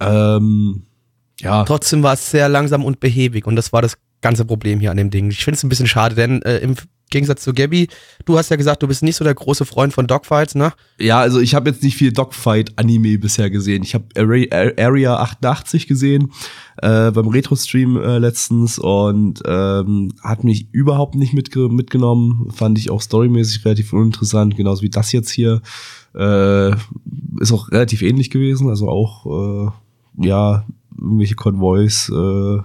[0.00, 0.82] Ähm,
[1.40, 4.90] ja, Trotzdem war es sehr langsam und behäbig und das war das ganze Problem hier
[4.90, 5.30] an dem Ding.
[5.30, 6.76] Ich finde es ein bisschen schade, denn äh, im
[7.14, 7.86] Gegensatz zu Gabby,
[8.24, 10.72] du hast ja gesagt, du bist nicht so der große Freund von Dogfights, ne?
[10.98, 13.84] Ja, also ich habe jetzt nicht viel Dogfight-Anime bisher gesehen.
[13.84, 16.32] Ich habe Area 88 gesehen
[16.82, 22.50] äh, beim Retro-Stream äh, letztens und ähm, hat mich überhaupt nicht mitge mitgenommen.
[22.52, 25.62] Fand ich auch storymäßig relativ uninteressant, genauso wie das jetzt hier.
[26.16, 26.70] Äh,
[27.40, 29.70] ist auch relativ ähnlich gewesen, also auch
[30.18, 30.64] äh, ja
[30.98, 32.60] irgendwelche Konvois äh,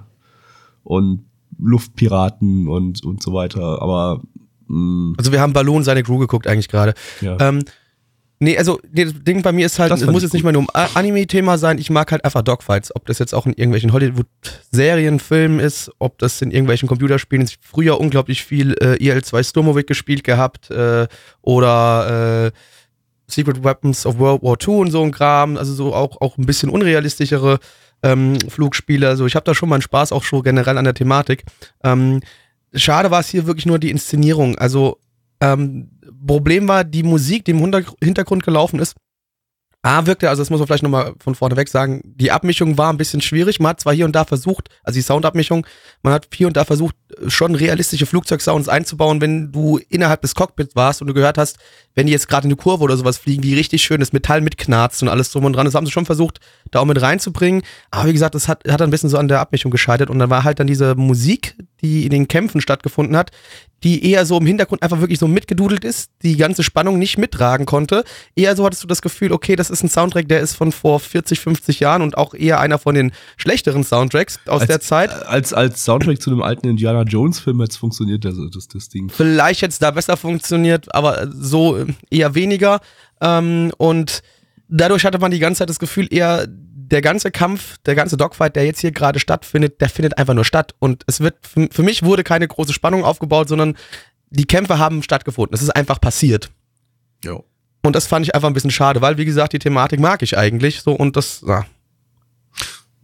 [0.83, 1.25] und
[1.59, 3.81] Luftpiraten und und so weiter.
[3.81, 4.21] Aber
[4.69, 6.93] mh, Also wir haben Balloon seine Crew geguckt eigentlich gerade.
[7.21, 7.35] ja.
[7.41, 7.63] Ähm,
[8.39, 10.53] nee, also nee, das Ding bei mir ist halt, Das es muss jetzt nicht mal
[10.53, 12.95] nur um Anime-Thema sein, ich mag halt einfach Dogfights.
[12.95, 17.57] Ob das jetzt auch in irgendwelchen Hollywood-Serien, Filmen ist, ob das in irgendwelchen Computerspielen ist.
[17.61, 21.07] Früher unglaublich viel äh, EL2 Sturmovik gespielt gehabt äh,
[21.41, 22.51] oder äh,
[23.27, 26.45] Secret Weapons of World War II und so ein Kram, also so auch, auch ein
[26.45, 27.59] bisschen unrealistischere
[28.01, 29.07] ähm, Flugspiele.
[29.07, 31.43] Also ich habe da schon mal einen Spaß auch schon generell an der Thematik.
[31.83, 32.21] Ähm,
[32.73, 34.57] schade war es hier wirklich nur die Inszenierung.
[34.57, 34.99] Also
[35.41, 35.91] ähm,
[36.25, 38.95] Problem war die Musik, die im Hinter- Hintergrund gelaufen ist.
[39.81, 42.91] A wirkte, also das muss man vielleicht nochmal von vorne weg sagen, die Abmischung war
[42.91, 43.61] ein bisschen schwierig.
[43.61, 45.65] Man hat zwar hier und da versucht, also die Soundabmischung,
[46.03, 46.95] man hat hier und da versucht,
[47.27, 51.59] schon realistische Flugzeugsounds einzubauen, wenn du innerhalb des Cockpits warst und du gehört hast,
[51.95, 54.41] wenn die jetzt gerade in eine Kurve oder sowas fliegen, wie richtig schön das Metall
[54.41, 55.63] mitknarzt und alles drum und dran.
[55.63, 57.61] Das haben sie schon versucht, da auch mit reinzubringen.
[57.89, 60.29] Aber wie gesagt, das hat, hat ein bisschen so an der Abmischung gescheitert und dann
[60.29, 63.31] war halt dann diese Musik, die in den Kämpfen stattgefunden hat,
[63.83, 67.65] die eher so im Hintergrund einfach wirklich so mitgedudelt ist, die ganze Spannung nicht mittragen
[67.65, 68.03] konnte.
[68.35, 70.99] Eher so hattest du das Gefühl, okay, das ist ein Soundtrack, der ist von vor
[70.99, 75.11] 40, 50 Jahren und auch eher einer von den schlechteren Soundtracks aus als, der Zeit.
[75.11, 79.09] Als, als Soundtrack zu einem alten Indiana Jones Film jetzt funktioniert das, das, das Ding.
[79.09, 82.81] Vielleicht hätte es da besser funktioniert, aber so äh, eher weniger.
[83.21, 84.21] Ähm, und
[84.67, 86.47] dadurch hatte man die ganze Zeit das Gefühl, eher
[86.91, 90.45] der ganze Kampf, der ganze Dogfight, der jetzt hier gerade stattfindet, der findet einfach nur
[90.45, 90.75] statt.
[90.79, 93.75] Und es wird, für, für mich wurde keine große Spannung aufgebaut, sondern
[94.29, 95.53] die Kämpfe haben stattgefunden.
[95.53, 96.51] Es ist einfach passiert.
[97.23, 97.39] Ja.
[97.83, 100.37] Und das fand ich einfach ein bisschen schade, weil, wie gesagt, die Thematik mag ich
[100.37, 101.65] eigentlich so und das, ja.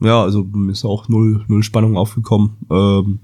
[0.01, 2.57] Ja, also ist auch null, null Spannung aufgekommen.
[2.69, 3.19] Ähm,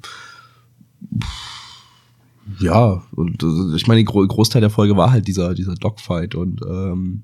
[2.59, 6.35] ja, und äh, ich meine, die Gro Großteil der Folge war halt dieser, dieser Dogfight
[6.35, 7.23] und ähm,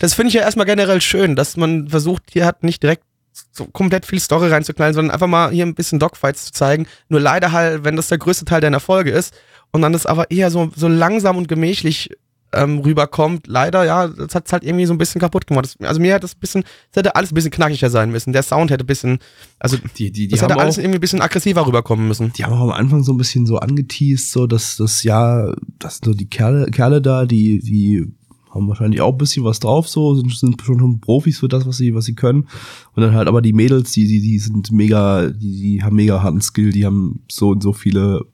[0.00, 3.04] Das finde ich ja erstmal generell schön, dass man versucht, hier hat nicht direkt
[3.52, 6.86] so komplett viel Story reinzuknallen, sondern einfach mal hier ein bisschen Dogfights zu zeigen.
[7.08, 9.34] Nur leider halt, wenn das der größte Teil deiner Folge ist
[9.72, 12.10] und dann das aber eher so, so langsam und gemächlich
[12.52, 15.64] ähm, rüberkommt, leider, ja, das hat es halt irgendwie so ein bisschen kaputt gemacht.
[15.64, 18.32] Das, also mir hat das ein bisschen, das hätte alles ein bisschen knackiger sein müssen.
[18.32, 19.18] Der Sound hätte ein bisschen,
[19.58, 22.32] also die, die, die das haben hätte alles auch, irgendwie ein bisschen aggressiver rüberkommen müssen.
[22.32, 25.96] die haben auch am Anfang so ein bisschen so angeteased, so dass das ja, das
[25.96, 28.06] sind so die Kerle, Kerle da, die, die
[28.54, 31.66] haben wahrscheinlich auch ein bisschen was drauf, so, sind, sind schon, schon Profis für das,
[31.66, 32.48] was sie, was sie können.
[32.94, 36.22] Und dann halt aber die Mädels, die, die, die sind mega, die, die haben mega
[36.22, 38.26] harten Skill, die haben so und so viele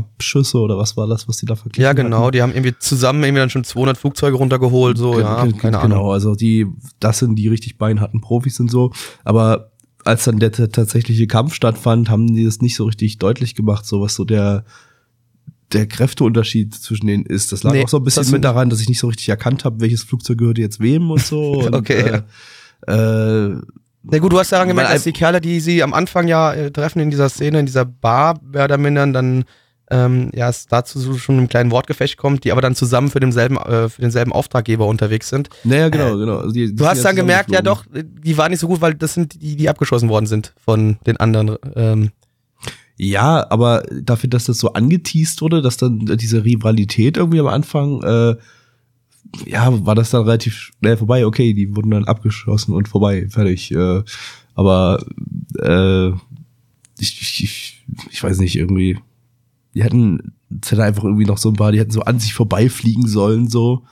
[0.00, 2.02] Abschüsse oder was war das, was die da verglichen Ja, hatten?
[2.04, 5.78] genau, die haben irgendwie zusammen irgendwie dann schon 200 Flugzeuge runtergeholt, so, Ge- ja, keine
[5.78, 6.10] genau, Ahnung.
[6.12, 6.66] also die,
[6.98, 8.92] das sind die richtig beinharten Profis und so.
[9.24, 9.70] Aber
[10.04, 14.00] als dann der tatsächliche Kampf stattfand, haben die das nicht so richtig deutlich gemacht, so
[14.00, 14.64] was so der,
[15.72, 17.52] der Kräfteunterschied zwischen denen ist.
[17.52, 19.64] Das lag Nee, auch so ein bisschen mit daran, dass ich nicht so richtig erkannt
[19.64, 21.52] habe, welches Flugzeug gehört jetzt wem und so.
[21.66, 22.22] Und, Okay,
[22.86, 23.56] äh, äh,
[24.02, 26.70] Na gut, du hast daran gemerkt, dass die Kerle, die sie am Anfang ja äh,
[26.70, 29.44] treffen in dieser Szene, in dieser Bar, mehr oder minder, dann
[29.90, 33.20] ähm, ja, es dazu so schon einem kleinen Wortgefecht kommt, die aber dann zusammen für
[33.20, 35.48] denselben, äh, für denselben Auftraggeber unterwegs sind.
[35.64, 36.38] naja, genau, genau.
[36.38, 38.80] Also die, die Äh, Du hast dann gemerkt, ja doch, die waren nicht so gut,
[38.80, 41.56] weil das sind die, die abgeschossen worden sind von den anderen.
[41.74, 42.10] Ähm,
[42.96, 48.02] Ja, aber dafür, dass das so angeteased wurde, dass dann diese Rivalität irgendwie am Anfang,
[48.02, 48.36] äh,
[49.46, 51.24] ja, war das dann relativ schnell vorbei.
[51.24, 53.72] Okay, die wurden dann abgeschossen und vorbei, fertig.
[53.72, 54.02] Äh,
[54.54, 55.02] aber
[55.58, 56.08] äh,
[56.98, 58.98] ich, ich, ich weiß nicht, irgendwie,
[59.74, 62.34] die hätten, es hätte einfach irgendwie noch so ein paar, die hätten so an sich
[62.34, 63.84] vorbeifliegen sollen, so.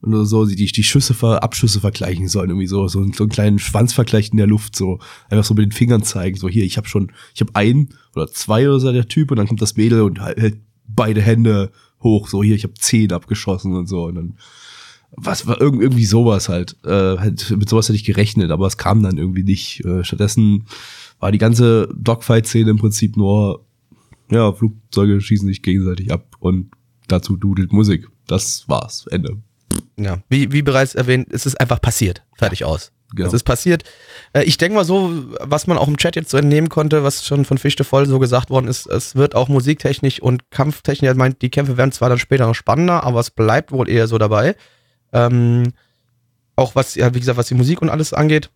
[0.00, 3.60] Und so, die, die Schüsse, Abschüsse vergleichen sollen, irgendwie so, so, einen- so einen kleinen
[3.60, 4.98] Schwanzvergleich in der Luft, so.
[5.30, 8.26] Einfach so mit den Fingern zeigen, so, hier, ich habe schon, ich habe einen oder
[8.26, 10.58] zwei oder so der Typ und dann kommt das Mädel und halt- hält
[10.88, 11.70] beide Hände
[12.02, 14.06] hoch, so, hier, ich habe zehn abgeschossen und so.
[14.06, 14.34] Und dann,
[15.12, 16.76] was war irgend, irgendwie sowas halt.
[16.84, 17.54] Äh, halt.
[17.56, 19.84] Mit sowas hätte ich gerechnet, aber es kam dann irgendwie nicht.
[19.84, 20.64] Äh, stattdessen
[21.20, 23.64] war die ganze Dogfight-Szene im Prinzip nur,
[24.32, 26.70] ja, Flugzeuge schießen sich gegenseitig ab und
[27.08, 28.08] dazu dudelt Musik.
[28.26, 29.06] Das war's.
[29.10, 29.36] Ende.
[29.96, 32.24] Ja, wie, wie bereits erwähnt, es ist einfach passiert.
[32.34, 32.92] Fertig aus.
[33.14, 33.28] Genau.
[33.28, 33.84] Es ist passiert.
[34.32, 37.26] Äh, ich denke mal so, was man auch im Chat jetzt so entnehmen konnte, was
[37.26, 41.14] schon von Fichte voll so gesagt worden ist, es wird auch musiktechnisch und kampftechnisch, er
[41.14, 44.16] meint, die Kämpfe werden zwar dann später noch spannender, aber es bleibt wohl eher so
[44.16, 44.56] dabei.
[45.12, 45.72] Ähm,
[46.56, 48.50] auch was, ja, wie gesagt, was die Musik und alles angeht.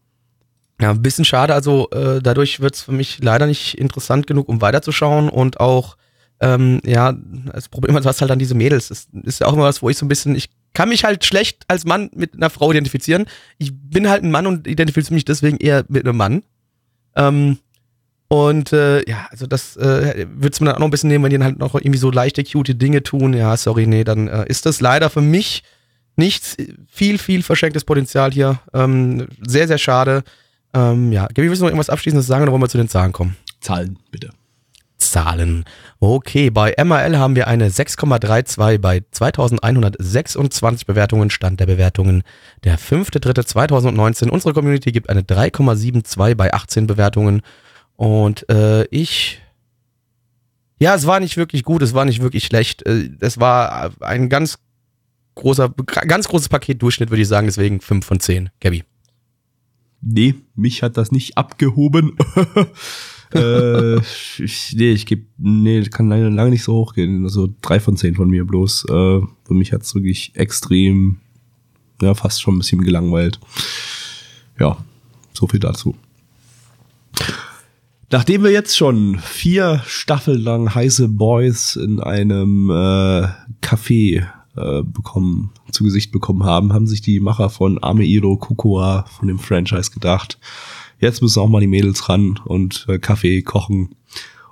[0.80, 4.48] Ja, ein bisschen schade, also äh, dadurch wird es für mich leider nicht interessant genug,
[4.48, 5.96] um weiterzuschauen und auch,
[6.40, 7.14] ähm, ja,
[7.52, 8.88] das Problem du hast halt dann diese Mädels.
[8.88, 11.24] Das ist ja auch immer was, wo ich so ein bisschen, ich kann mich halt
[11.24, 13.24] schlecht als Mann mit einer Frau identifizieren.
[13.56, 16.42] Ich bin halt ein Mann und identifiziere mich deswegen eher mit einem Mann.
[17.14, 17.58] Ähm,
[18.28, 21.30] und äh, ja, also das äh, würde mir dann auch noch ein bisschen nehmen, wenn
[21.30, 23.32] die dann halt noch irgendwie so leichte, cute Dinge tun.
[23.32, 25.62] Ja, sorry, nee, dann äh, ist das leider für mich
[26.16, 26.56] nichts.
[26.88, 28.58] Viel, viel verschenktes Potenzial hier.
[28.74, 30.24] Ähm, sehr, sehr schade.
[30.76, 33.12] Ähm, ja, Gabi, willst du noch irgendwas Abschließendes sagen oder wollen wir zu den Zahlen
[33.12, 33.36] kommen?
[33.60, 34.30] Zahlen, bitte.
[34.98, 35.64] Zahlen.
[36.00, 41.30] Okay, bei MRL haben wir eine 6,32 bei 2126 Bewertungen.
[41.30, 42.22] Stand der Bewertungen
[42.64, 44.28] der 5.3.2019.
[44.28, 47.42] Unsere Community gibt eine 3,72 bei 18 Bewertungen.
[47.96, 49.40] Und äh, ich.
[50.78, 52.84] Ja, es war nicht wirklich gut, es war nicht wirklich schlecht.
[52.86, 54.58] Äh, Es war ein ganz
[55.36, 58.50] großer, ganz großes Paket Durchschnitt, würde ich sagen, deswegen 5 von 10.
[58.60, 58.84] Gabby.
[60.00, 62.16] Nee, mich hat das nicht abgehoben.
[63.34, 67.24] äh, ich, nee, ich gebe, nee, kann leider lange nicht so hochgehen.
[67.24, 68.84] Also drei von zehn von mir bloß.
[68.84, 71.18] Äh, für mich hat's wirklich extrem,
[72.00, 73.40] ja, fast schon ein bisschen gelangweilt.
[74.58, 74.78] Ja,
[75.32, 75.94] so viel dazu.
[78.10, 83.26] Nachdem wir jetzt schon vier Staffeln lang heiße Boys in einem äh,
[83.62, 89.28] Café äh, bekommen, zu Gesicht bekommen haben, haben sich die Macher von Ameiro Kokoa von
[89.28, 90.38] dem Franchise gedacht,
[91.00, 93.94] jetzt müssen auch mal die Mädels ran und äh, Kaffee kochen.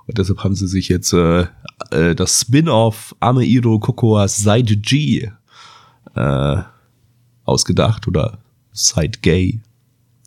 [0.07, 1.47] Und deshalb haben sie sich jetzt äh,
[1.91, 5.29] äh, das Spin-off Ameiro Kokoa Side G
[6.15, 6.57] äh,
[7.43, 8.39] ausgedacht oder
[8.71, 9.61] Side Gay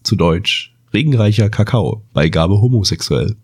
[0.02, 0.74] zu Deutsch.
[0.92, 3.36] Regenreicher Kakao, Beigabe homosexuell.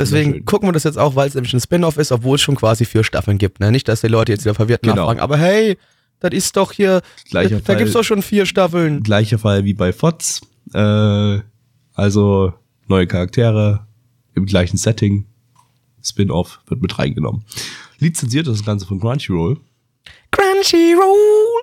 [0.00, 2.56] Deswegen gucken wir das jetzt auch, weil es nämlich ein Spin-off ist, obwohl es schon
[2.56, 3.60] quasi vier Staffeln gibt.
[3.60, 3.70] Ne?
[3.70, 4.96] Nicht, dass die Leute jetzt wieder verwirrt Genau.
[4.96, 5.76] nachfragen, aber hey,
[6.20, 8.00] das ist doch hier, Gleicher da, da gibt's Fall.
[8.02, 9.02] doch schon vier Staffeln.
[9.02, 10.40] Gleicher Fall wie bei FOTS.
[10.74, 11.38] Äh,
[11.94, 12.52] also
[12.88, 13.86] neue Charaktere
[14.34, 15.26] im gleichen Setting.
[16.02, 17.44] Spin-off wird mit reingenommen.
[17.98, 19.58] Lizenziert ist das Ganze von Crunchyroll.
[20.30, 21.62] Crunchyroll.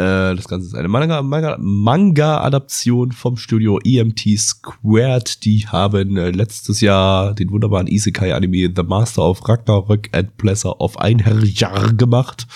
[0.00, 5.44] Äh, das Ganze ist eine Manga- Manga- Manga-Adaption vom Studio EMT Squared.
[5.44, 10.96] Die haben äh, letztes Jahr den wunderbaren Isekai-Anime The Master of Ragnarök and Pleasure of
[10.98, 12.46] Einherjar gemacht.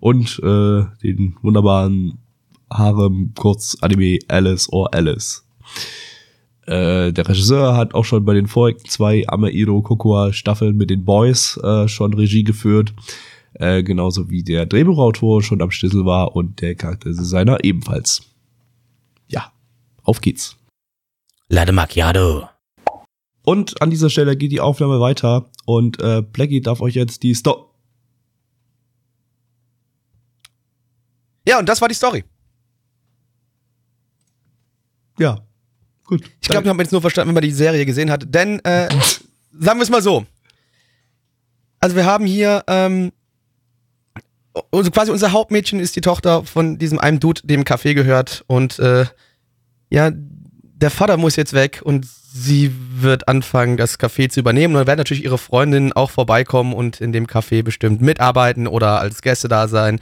[0.00, 2.18] Und äh, den wunderbaren
[2.70, 5.42] Harem-Kurz-Anime Alice or Alice.
[6.66, 11.04] Äh, der Regisseur hat auch schon bei den vorigen zwei Ameiro Kokoa Staffeln mit den
[11.04, 12.92] Boys äh, schon Regie geführt.
[13.60, 18.22] Äh, genauso wie der Drehbuchautor schon am Schlüssel war und der Charakterdesigner ebenfalls.
[19.28, 19.52] Ja,
[20.02, 20.56] auf geht's.
[21.48, 22.48] Lade Macchiato.
[23.42, 27.34] Und an dieser Stelle geht die Aufnahme weiter und äh, Blackie darf euch jetzt die
[27.34, 27.66] Sto
[31.46, 32.24] Ja, und das war die Story.
[35.18, 35.44] Ja,
[36.04, 36.22] gut.
[36.40, 38.24] Ich glaube, wir haben jetzt nur verstanden, wenn man die Serie gesehen hat.
[38.34, 38.88] Denn, äh,
[39.52, 40.24] sagen wir es mal so.
[41.78, 43.12] Also wir haben hier, ähm,
[44.70, 48.44] also quasi unser Hauptmädchen ist die Tochter von diesem einem Dude, dem Café gehört.
[48.46, 49.06] Und äh,
[49.90, 54.74] ja, der Vater muss jetzt weg und sie wird anfangen, das Café zu übernehmen.
[54.74, 59.00] Und dann werden natürlich ihre Freundinnen auch vorbeikommen und in dem Café bestimmt mitarbeiten oder
[59.00, 60.00] als Gäste da sein.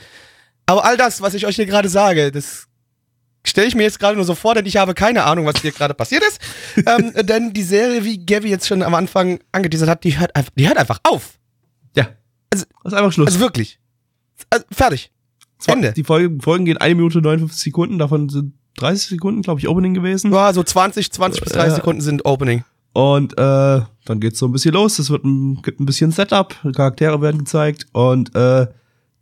[0.67, 2.67] Aber all das, was ich euch hier gerade sage, das
[3.47, 5.73] stelle ich mir jetzt gerade nur so vor, denn ich habe keine Ahnung, was hier
[5.73, 6.41] gerade passiert ist.
[6.87, 10.53] ähm, denn die Serie, wie Gavi jetzt schon am Anfang angeteasert hat, die hört einfach,
[10.55, 11.39] die hört einfach auf.
[11.97, 12.09] Ja.
[12.53, 13.27] Also- das ist einfach Schluss.
[13.29, 13.79] Also wirklich.
[14.51, 15.11] Also, fertig.
[15.59, 15.93] Zwei- Ende.
[15.93, 19.95] Die Folgen, Folgen gehen 1 Minute 59 Sekunden, davon sind 30 Sekunden, glaube ich, Opening
[19.95, 20.33] gewesen.
[20.33, 21.75] Ja, so 20, 20 bis 30 Ja.
[21.77, 22.63] Sekunden sind Opening.
[22.93, 23.37] Und äh,
[24.05, 24.99] dann geht's so ein bisschen los.
[24.99, 28.67] Es wird ein, gibt ein bisschen Setup, Charaktere werden gezeigt und äh,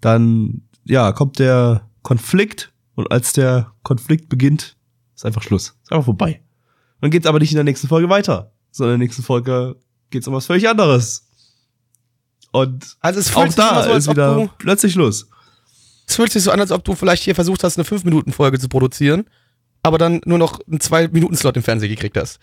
[0.00, 4.76] dann ja kommt der Konflikt und als der Konflikt beginnt,
[5.14, 6.40] ist einfach Schluss, ist einfach vorbei.
[7.00, 9.76] Dann geht's aber nicht in der nächsten Folge weiter, sondern in der nächsten Folge
[10.11, 11.26] geht's um was völlig anderes.
[12.61, 15.29] Und Also es fühlt auch da so, ist wieder du, plötzlich Schluss.
[16.07, 18.69] es fühlt sich so an, als ob du vielleicht hier versucht hast, eine 5-Minuten-Folge zu
[18.69, 19.25] produzieren,
[19.83, 22.38] aber dann nur noch einen 2-Minuten-Slot im Fernsehen gekriegt hast.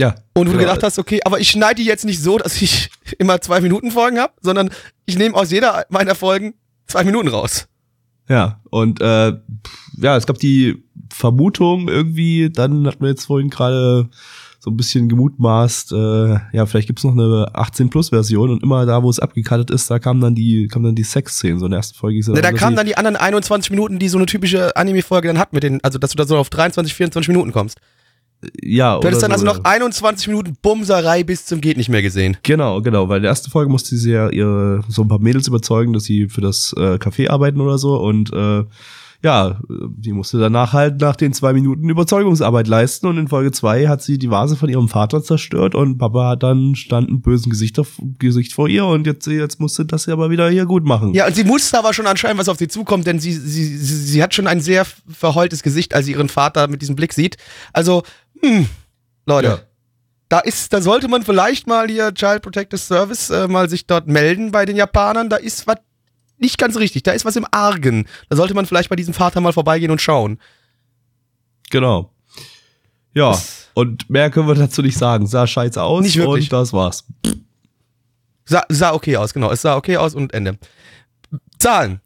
[0.00, 0.14] Ja.
[0.34, 0.62] Und du Genau.
[0.64, 4.32] gedacht hast, okay, aber ich schneide die jetzt nicht so, dass ich immer 2-Minuten-Folgen habe,
[4.40, 4.70] sondern
[5.06, 6.54] ich nehme aus jeder meiner Folgen
[6.86, 7.66] 2 Minuten raus.
[8.28, 9.32] Ja, und äh,
[9.96, 14.08] ja, es gab die Vermutung irgendwie, dann hat man jetzt vorhin gerade
[14.60, 19.10] so ein bisschen gemutmaßt, äh, ja, vielleicht gibt's noch eine 18-Plus-Version und immer da, wo
[19.10, 21.96] es abgekattet ist, da kam dann die, kam dann die Sex-Szenen, so in der ersten
[21.96, 22.18] Folge.
[22.32, 25.52] Ne, da kamen dann die anderen 21 Minuten, die so eine typische Anime-Folge dann hat
[25.52, 27.78] mit den, also dass du da so auf 23, 24 Minuten kommst.
[28.62, 32.02] Ja, Du hättest dann so, also noch 21 Minuten Bumserei bis zum geht nicht mehr
[32.02, 32.36] gesehen.
[32.44, 35.48] Genau, genau, weil in der ersten Folge musste sie ja ihre so ein paar Mädels
[35.48, 38.64] überzeugen, dass sie für das äh, Café arbeiten oder so und äh,
[39.24, 43.88] ja, die musste danach halt nach den zwei Minuten Überzeugungsarbeit leisten und in Folge zwei
[43.88, 47.50] hat sie die Vase von ihrem Vater zerstört und Papa hat dann stand ein bösen
[47.50, 50.84] Gesicht, auf, Gesicht vor ihr und jetzt, jetzt musste das ja aber wieder hier gut
[50.84, 51.14] machen.
[51.14, 53.96] Ja, und sie wusste aber schon anscheinend, was auf sie zukommt, denn sie, sie, sie,
[53.96, 57.38] sie hat schon ein sehr verheultes Gesicht, als sie ihren Vater mit diesem Blick sieht.
[57.72, 58.04] Also,
[58.40, 58.66] hm,
[59.26, 59.48] Leute.
[59.48, 59.58] Ja.
[60.30, 64.08] Da ist, da sollte man vielleicht mal hier Child Protective Service äh, mal sich dort
[64.08, 65.30] melden bei den Japanern.
[65.30, 65.78] Da ist was
[66.38, 67.02] nicht ganz richtig.
[67.02, 68.06] Da ist was im Argen.
[68.28, 70.38] Da sollte man vielleicht bei diesem Vater mal vorbeigehen und schauen.
[71.70, 72.12] Genau.
[73.14, 75.26] Ja, Das- und mehr können wir dazu nicht sagen.
[75.26, 76.44] Sah scheiße aus Nicht wirklich.
[76.50, 77.04] und das war's.
[78.44, 79.50] Sah, sah okay aus, genau.
[79.50, 80.58] Es sah okay aus und Ende.
[81.58, 82.00] Zahlen.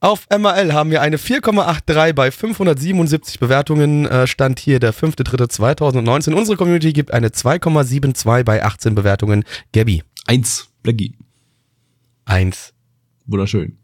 [0.00, 4.06] Auf MRL haben wir eine 4,83 bei 577 Bewertungen.
[4.06, 6.34] Äh, stand hier der 5.3.2019.
[6.34, 9.44] Unsere Community gibt eine 2,72 bei 18 Bewertungen.
[9.72, 10.04] Gabby.
[10.26, 11.16] Eins, Blackie.
[12.26, 12.74] Eins.
[13.26, 13.78] Wunderschön.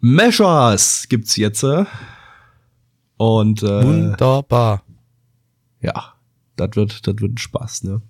[0.00, 1.62] Measures gibt's jetzt.
[1.62, 1.84] äh.
[3.16, 4.84] Und äh, Wunderbar.
[5.80, 6.14] ja,
[6.56, 8.00] das wird, das wird ein Spaß, ne?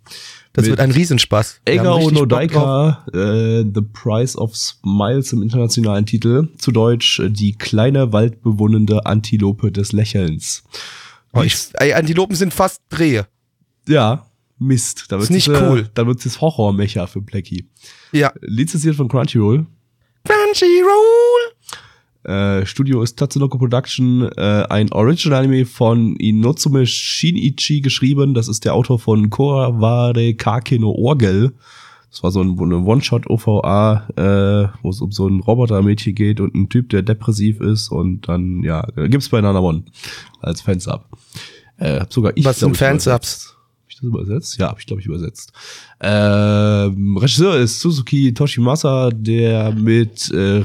[0.52, 1.60] Das Mit wird ein Riesenspaß.
[1.64, 3.04] Wir Ega haben richtig Bock drauf.
[3.06, 6.48] Onodaika, äh, The Price of Smiles im internationalen Titel.
[6.58, 10.64] Zu Deutsch äh, die kleine waldbewohnende Antilope des Lächelns.
[11.32, 13.26] Oh, ich, ey, Antilopen sind fast Drehe.
[13.86, 14.26] Ja,
[14.58, 15.06] Mist.
[15.08, 15.88] Da Ist nicht äh, cool.
[15.94, 17.66] Da wird's jetzt Horrormecher für Blackie.
[18.12, 18.32] Ja.
[18.40, 19.66] Lizenziert von Crunchyroll.
[20.24, 21.52] Crunchyroll.
[22.24, 28.34] Äh, Studio ist Tatsunoko Production, äh, ein Original-Anime von Inotsume Shinichi geschrieben.
[28.34, 31.54] Das ist der Autor von Koware Kake no Orgel.
[32.10, 36.54] Das war so ein, eine One-Shot-OVA, äh, wo es um so ein Robotermädchen geht und
[36.54, 39.84] ein Typ, der depressiv ist und dann, ja, äh, gibt's bei Nana One
[40.40, 41.04] als Fansub.
[41.76, 43.57] Äh, hab sogar ich, Was sind Fansubs?
[43.98, 44.58] Ich das übersetzt?
[44.58, 45.52] Ja, hab ich, glaube ich, übersetzt.
[46.00, 50.62] Ähm, Regisseur ist Suzuki Toshimasa, der mit äh,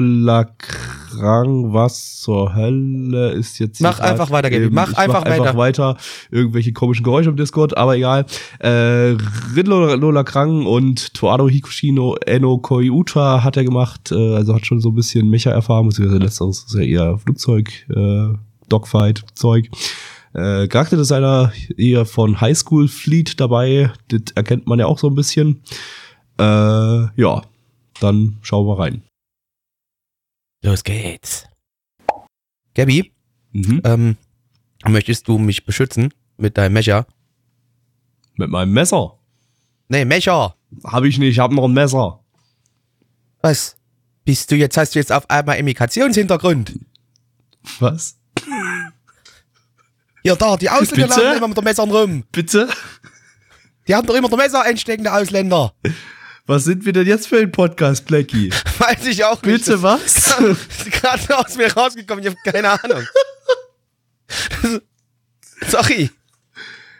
[0.00, 4.66] Rinolakrang, was zur Hölle ist jetzt Mach grad einfach weiter, Gaby.
[4.66, 5.96] im- Mach einfach einfach weiter.
[6.30, 8.26] Irgendwelche komischen Geräusche im Discord, aber egal.
[8.58, 9.16] Äh,
[9.56, 14.94] Rinolakrang und Toado Hikushino Eno Koiuta hat er gemacht, äh, also hat schon so ein
[14.94, 18.28] bisschen Mecha-Erfahrung, beziehungsweise letzteres ist ja eher Flugzeug, äh,
[18.68, 19.68] Dogfight-Zeug.
[20.32, 25.14] Äh, Charakterdesigner eher von High School Fleet dabei, das erkennt man ja auch so ein
[25.16, 25.62] bisschen.
[26.38, 27.42] Äh, ja,
[28.00, 29.02] dann schauen wir rein.
[30.62, 31.46] Los geht's.
[32.74, 33.12] Gabby,
[33.52, 33.80] Mhm.
[33.84, 34.16] ähm,
[34.86, 37.06] möchtest du mich beschützen mit deinem Mecher?
[38.36, 39.18] Mit meinem Messer.
[39.88, 40.54] Nee, Mecher.
[40.84, 42.22] Hab ich nicht, ich hab noch ein Messer.
[43.42, 43.76] Was?
[44.24, 46.78] Bist du jetzt, hast du jetzt auf einmal Immigrationshintergrund?
[47.80, 48.19] Was?
[50.22, 51.20] Ja, da, die Ausländer Bitte?
[51.24, 52.24] laufen immer mit der Messern rum.
[52.32, 52.68] Bitte?
[53.88, 55.72] Die haben doch immer der Messer einstecken, die Ausländer.
[56.46, 58.50] Was sind wir denn jetzt für ein Podcast, Blackie?
[58.78, 59.64] Weiß ich auch nicht.
[59.64, 60.36] Bitte was?
[60.90, 63.02] Gerade aus mir rausgekommen, ich habe keine Ahnung.
[65.68, 66.10] Sorry.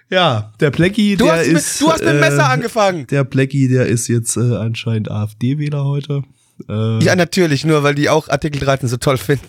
[0.08, 1.80] Ja, der Blackie, Du der hast, mit, ist.
[1.80, 3.06] du hast mit dem Messer angefangen.
[3.08, 6.22] Der Blackie, der ist jetzt äh, anscheinend AfD-Wähler heute.
[6.68, 9.48] Äh, Ja, natürlich, nur weil die auch Artikel 13 so toll finden.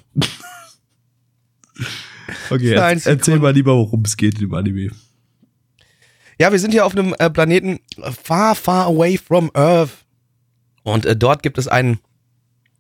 [2.50, 4.92] Okay, einzige erzähl mal lieber, worum es geht im Anime.
[6.40, 7.80] Ja, wir sind hier auf einem äh, Planeten
[8.24, 9.92] far, far away from Earth.
[10.84, 12.00] Und äh, dort gibt es ein,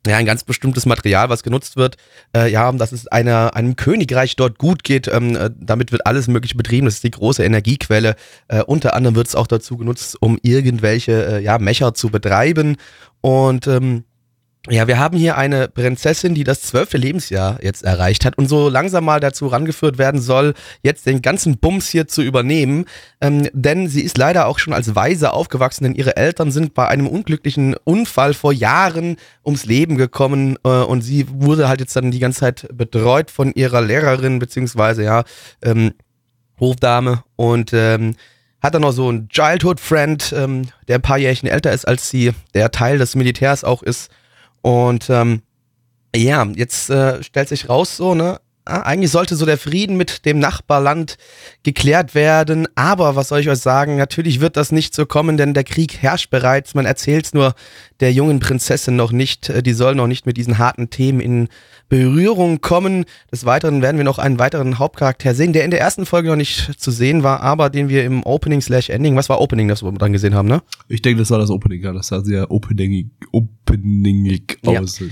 [0.08, 1.98] ja, ein ganz bestimmtes Material, was genutzt wird.
[2.36, 5.08] Äh, ja, dass es einer, einem Königreich dort gut geht.
[5.08, 6.86] Ähm, äh, damit wird alles Mögliche betrieben.
[6.86, 8.16] Das ist die große Energiequelle.
[8.48, 12.78] Äh, unter anderem wird es auch dazu genutzt, um irgendwelche äh, ja, Mecher zu betreiben.
[13.22, 14.06] Und ähm,
[14.70, 18.70] ja, wir haben hier eine Prinzessin, die das zwölfte Lebensjahr jetzt erreicht hat und so
[18.70, 22.86] langsam mal dazu rangeführt werden soll, jetzt den ganzen Bums hier zu übernehmen.
[23.22, 26.88] Ähm, denn sie ist leider auch schon als Waise aufgewachsen, denn ihre Eltern sind bei
[26.88, 32.12] einem unglücklichen Unfall vor Jahren ums Leben gekommen äh, und sie wurde halt jetzt dann
[32.12, 35.24] die ganze Zeit betreut von ihrer Lehrerin, beziehungsweise ja,
[35.64, 35.94] ähm,
[36.60, 38.16] Hofdame und ähm,
[38.62, 42.34] hat dann noch so einen Childhood-Friend, ähm, der ein paar Jährchen älter ist als sie,
[42.54, 44.12] der Teil des Militärs auch ist.
[44.62, 45.42] Und ähm,
[46.16, 48.40] ja, jetzt äh, stellt sich raus so, ne?
[48.64, 51.18] Ah, eigentlich sollte so der Frieden mit dem Nachbarland
[51.64, 53.98] geklärt werden, aber was soll ich euch sagen?
[53.98, 56.76] Natürlich wird das nicht so kommen, denn der Krieg herrscht bereits.
[56.76, 57.56] Man erzählt es nur
[58.02, 59.50] der jungen Prinzessin noch nicht.
[59.50, 61.48] Äh, die soll noch nicht mit diesen harten Themen in
[61.88, 63.06] Berührung kommen.
[63.32, 66.36] Des Weiteren werden wir noch einen weiteren Hauptcharakter sehen, der in der ersten Folge noch
[66.38, 69.84] nicht zu sehen war, aber den wir im Opening slash Ending, was war Opening, das
[69.84, 70.62] wir dann gesehen haben, ne?
[70.88, 71.92] Ich denke, das war das Opening, ja.
[71.92, 75.00] Das sah sehr openingig, openingig aus.
[75.00, 75.08] Ja.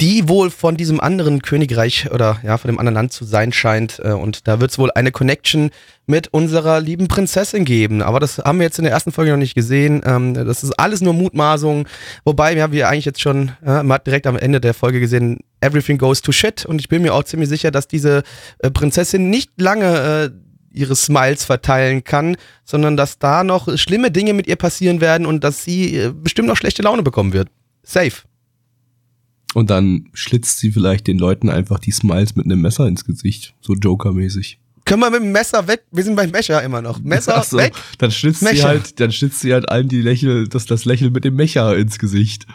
[0.00, 4.00] Die wohl von diesem anderen Königreich oder ja, von dem anderen Land zu sein scheint.
[4.04, 5.70] Äh, und da wird es wohl eine Connection
[6.06, 8.02] mit unserer lieben Prinzessin geben.
[8.02, 10.02] Aber das haben wir jetzt in der ersten Folge noch nicht gesehen.
[10.04, 11.88] Ähm, das ist alles nur Mutmaßung.
[12.24, 15.00] Wobei, wir haben wir eigentlich jetzt schon äh, man hat direkt am Ende der Folge
[15.00, 16.64] gesehen, everything goes to shit.
[16.66, 18.22] Und ich bin mir auch ziemlich sicher, dass diese
[18.58, 24.34] äh, Prinzessin nicht lange äh, ihre Smiles verteilen kann, sondern dass da noch schlimme Dinge
[24.34, 27.48] mit ihr passieren werden und dass sie äh, bestimmt noch schlechte Laune bekommen wird.
[27.82, 28.22] Safe.
[29.54, 33.54] Und dann schlitzt sie vielleicht den Leuten einfach die Smiles mit einem Messer ins Gesicht.
[33.60, 34.58] So Joker-mäßig.
[34.84, 35.84] Können wir mit dem Messer weg?
[35.90, 37.00] Wir sind beim Messer immer noch.
[37.00, 37.72] Messer so, weg.
[37.98, 38.56] Dann schlitzt Mecher.
[38.56, 41.76] sie halt, dann schlitzt sie halt allen die Lächel, das, das Lächeln mit dem Mecher
[41.76, 42.46] ins Gesicht.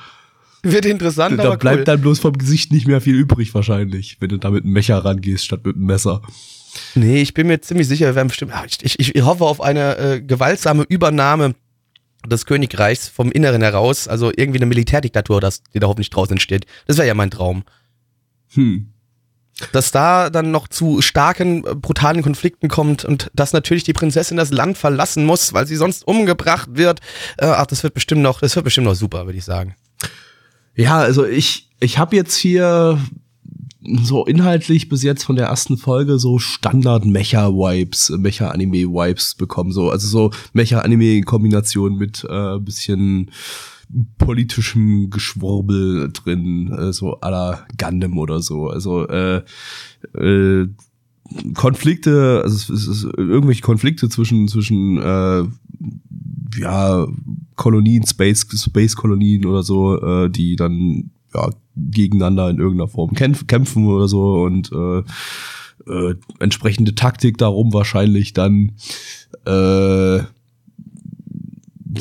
[0.62, 1.84] Wird interessant, da, aber bleibt cool.
[1.86, 4.98] dann bloß vom Gesicht nicht mehr viel übrig wahrscheinlich, wenn du da mit einem Mecher
[4.98, 6.22] rangehst statt mit einem Messer.
[6.96, 8.52] Nee, ich bin mir ziemlich sicher, wir werden bestimmt,
[8.82, 11.56] ich, ich, ich hoffe auf eine äh, gewaltsame Übernahme
[12.28, 16.66] des Königreichs vom Inneren heraus, also irgendwie eine Militärdiktatur, das, die da hoffentlich draußen entsteht.
[16.86, 17.64] Das wäre ja mein Traum.
[18.54, 18.92] Hm.
[19.72, 24.38] Dass da dann noch zu starken, äh, brutalen Konflikten kommt und dass natürlich die Prinzessin
[24.38, 27.00] das Land verlassen muss, weil sie sonst umgebracht wird.
[27.38, 29.76] Äh, ach, das wird bestimmt noch, das wird bestimmt noch super, würde ich sagen.
[30.76, 33.00] Ja, also ich, ich habe jetzt hier
[34.04, 39.72] so inhaltlich bis jetzt von der ersten Folge so Standard Mecha-Vibes, Mecha-Anime-Vibes bekommen.
[39.72, 43.32] So, also so Mecha-Anime in Kombination mit äh, bisschen
[44.18, 48.70] politischem Geschwurbel drin, äh, so la Gundam oder so.
[48.70, 49.44] Also äh,
[50.16, 50.68] äh,
[51.54, 55.44] Konflikte, also es ist irgendwelche Konflikte zwischen zwischen äh,
[56.60, 57.08] ja
[57.56, 63.48] Kolonien, Space Space Kolonien oder so, äh, die dann ja, gegeneinander in irgendeiner Form kämpf
[63.48, 65.04] kämpfen oder so und äh,
[65.88, 68.72] äh, entsprechende Taktik darum wahrscheinlich dann
[69.46, 70.20] äh,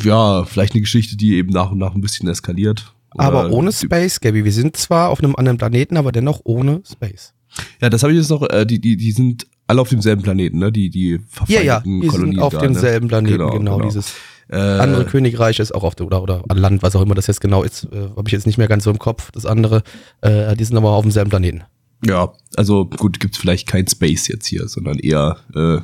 [0.02, 2.94] ja, vielleicht eine Geschichte, die eben nach und nach ein bisschen eskaliert.
[3.10, 4.44] Aber ohne Space, Gabby.
[4.44, 7.34] Wir sind zwar auf einem anderen Planeten, aber dennoch ohne Space.
[7.80, 10.58] Ja, das habe ich jetzt noch, äh, die, die, die sind alle auf demselben Planeten,
[10.58, 10.70] ne?
[10.70, 12.34] Die, die verfeindeten ja, ja, die Kolonien.
[12.34, 13.08] Sind auf da, demselben ne?
[13.08, 13.50] Planeten, genau.
[13.50, 13.86] genau, genau.
[13.86, 14.14] Dieses
[14.48, 17.40] äh, andere Königreich ist auch auf der, oder, oder Land, was auch immer das jetzt
[17.40, 19.30] genau ist, äh, habe ich jetzt nicht mehr ganz so im Kopf.
[19.32, 19.82] Das andere,
[20.20, 21.62] äh, die sind aber auf demselben Planeten.
[22.04, 25.80] Ja, also gut, gibt's vielleicht kein Space jetzt hier, sondern eher, äh,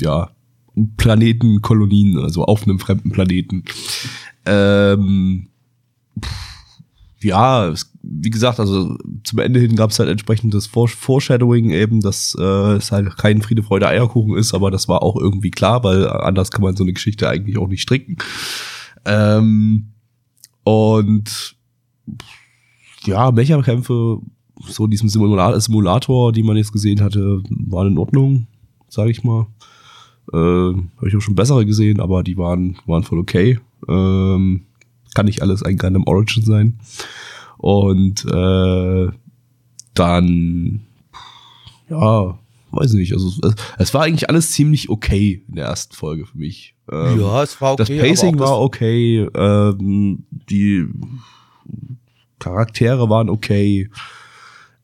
[0.00, 0.30] ja,
[0.96, 3.64] Planetenkolonien, also auf einem fremden Planeten.
[4.46, 5.48] Ähm,
[7.20, 12.36] ja, es, wie gesagt, also zum Ende hin gab es halt entsprechendes Foreshadowing eben, dass
[12.38, 16.08] äh, es halt kein Friede, Freude, Eierkuchen ist, aber das war auch irgendwie klar, weil
[16.08, 18.16] anders kann man so eine Geschichte eigentlich auch nicht stricken.
[19.04, 19.92] Ähm,
[20.64, 21.56] und
[23.04, 24.20] ja, Mecha-Kämpfe,
[24.68, 28.46] so diesem Simulator, die man jetzt gesehen hatte, waren in Ordnung,
[28.88, 29.46] sage ich mal.
[30.32, 33.58] Äh, Habe ich auch schon bessere gesehen, aber die waren, waren voll okay.
[33.88, 34.62] Ähm,
[35.14, 36.78] kann nicht alles ein Gundam Origin sein.
[37.58, 39.08] Und äh,
[39.94, 40.80] dann,
[41.88, 42.38] ja,
[42.70, 46.38] weiß nicht, also es, es, war eigentlich alles ziemlich okay in der ersten Folge für
[46.38, 46.74] mich.
[46.90, 47.98] Ähm, ja, es war okay.
[47.98, 50.86] Das Pacing war okay, ähm, die
[52.38, 53.90] Charaktere waren okay.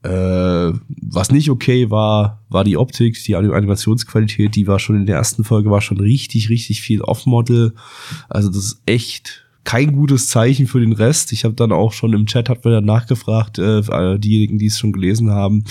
[0.08, 5.16] Äh, was nicht okay war, war die Optik, die Animationsqualität, die war schon in der
[5.16, 7.74] ersten Folge, war schon richtig, richtig viel Off-Model.
[8.30, 11.32] Also das ist echt kein gutes Zeichen für den Rest.
[11.32, 14.92] Ich habe dann auch schon im Chat hat mir nachgefragt, äh, diejenigen, die es schon
[14.92, 15.64] gelesen haben,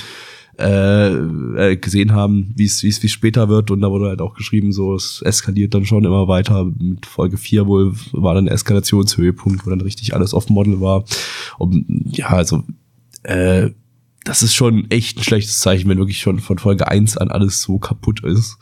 [0.59, 4.21] äh, äh, gesehen haben, wie es wie es wie später wird und da wurde halt
[4.21, 6.65] auch geschrieben, so es eskaliert dann schon immer weiter.
[6.65, 11.05] Mit Folge 4 wohl war dann Eskalationshöhepunkt, wo dann richtig alles off Model war.
[11.57, 12.63] Und ja, also
[13.23, 13.71] äh,
[14.27, 17.61] das ist schon echt ein schlechtes Zeichen, wenn wirklich schon von Folge 1 an alles
[17.61, 18.57] so kaputt ist.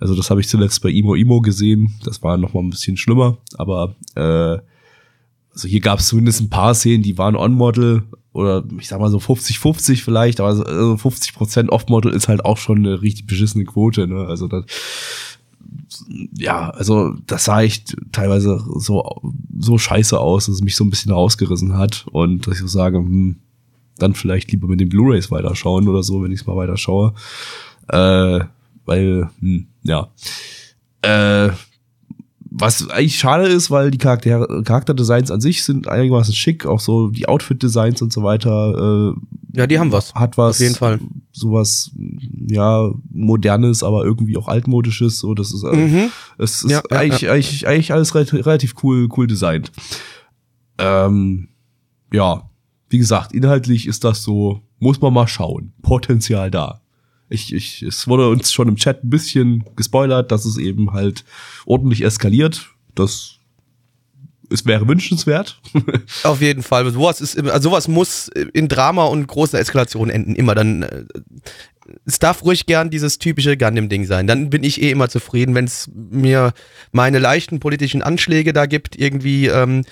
[0.00, 1.94] Also das habe ich zuletzt bei Imo Imo gesehen.
[2.02, 4.58] Das war noch mal ein bisschen schlimmer, aber äh,
[5.52, 8.02] also hier gab es zumindest ein paar Szenen, die waren On-Model
[8.32, 12.78] oder ich sag mal so 50-50 vielleicht, aber so 50% Off-Model ist halt auch schon
[12.78, 14.08] eine richtig beschissene Quote.
[14.08, 14.26] Ne?
[14.26, 14.64] Also das,
[16.36, 19.04] ja, also das sah echt teilweise so,
[19.56, 22.66] so scheiße aus, dass es mich so ein bisschen rausgerissen hat und dass ich so
[22.66, 23.36] sage, hm,
[23.98, 27.14] dann vielleicht lieber mit den Blu-Rays weiterschauen oder so, wenn ich es mal weiterschaue.
[27.88, 28.40] Äh,
[28.84, 30.08] weil, hm, ja.
[31.02, 31.50] Äh,
[32.56, 37.08] was eigentlich schade ist, weil die Charakter Charakterdesigns an sich sind einigermaßen schick, auch so
[37.08, 39.14] die Outfit-Designs und so weiter.
[39.16, 40.14] Äh, ja, die haben was.
[40.14, 40.56] Hat was.
[40.56, 41.00] Auf jeden Fall.
[41.32, 41.90] Sowas,
[42.48, 45.18] ja, modernes, aber irgendwie auch altmodisches.
[45.18, 46.10] So, das ist, äh, Mhm.
[46.38, 47.32] es ist Ja, eigentlich, ja.
[47.32, 49.72] eigentlich, eigentlich alles relativ, relativ cool, cool designt.
[50.78, 51.48] Ähm,
[52.12, 52.48] ja,
[52.94, 55.72] wie gesagt, inhaltlich ist das so, muss man mal schauen.
[55.82, 56.80] Potenzial da.
[57.28, 61.24] Ich, ich, es wurde uns schon im Chat ein bisschen gespoilert, dass es eben halt
[61.66, 62.68] ordentlich eskaliert.
[62.94, 63.40] Das
[64.48, 65.60] es wäre wünschenswert.
[66.22, 66.88] Auf jeden Fall.
[66.92, 70.36] Sowas, ist, also sowas muss in Drama und großer Eskalation enden.
[70.36, 70.84] Immer dann.
[70.84, 71.02] äh,
[72.04, 74.28] Es darf ruhig gern dieses typische Gundam-Ding sein.
[74.28, 76.52] Dann bin ich eh immer zufrieden, wenn es mir
[76.92, 78.94] meine leichten politischen Anschläge da gibt.
[78.94, 79.84] Irgendwie, ähm,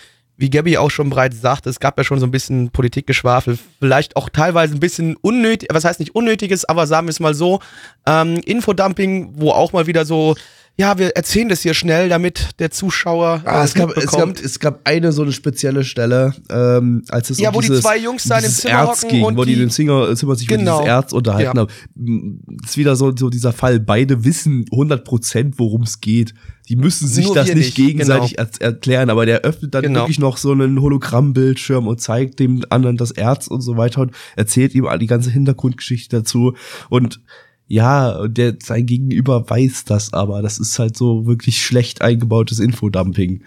[0.43, 3.59] wie Gabby auch schon bereits sagte, es gab ja schon so ein bisschen Politikgeschwafel.
[3.79, 7.33] Vielleicht auch teilweise ein bisschen unnötig, was heißt nicht unnötiges, aber sagen wir es mal
[7.33, 7.61] so.
[8.07, 10.35] Ähm, Infodumping, wo auch mal wieder so.
[10.79, 13.43] Ja, wir erzählen das hier schnell, damit der Zuschauer.
[13.45, 17.29] Ah, äh, es, gab, es, gab, es gab eine so eine spezielle Stelle, ähm, als
[17.31, 19.37] es Ja, um wo die dieses, zwei Jungs da dieses Zimmer Erz hocken ging, und
[19.37, 20.77] wo die die- in dem Zimmer, Zimmer sich Genau.
[20.77, 21.61] über dieses Erz unterhalten Ja.
[21.63, 22.41] haben.
[22.63, 26.33] Das ist wieder so, so dieser Fall, beide wissen 100 Prozent, worum es geht.
[26.69, 30.01] Die müssen sich Nur das nicht nicht, gegenseitig er erklären, aber der öffnet dann Genau.
[30.01, 34.13] wirklich noch so einen Hologrammbildschirm und zeigt dem anderen das Erz und so weiter und
[34.37, 36.55] erzählt ihm all die ganze Hintergrundgeschichte dazu
[36.89, 37.21] und
[37.67, 43.45] ja, der sein Gegenüber weiß das, aber das ist halt so wirklich schlecht eingebautes Infodumping.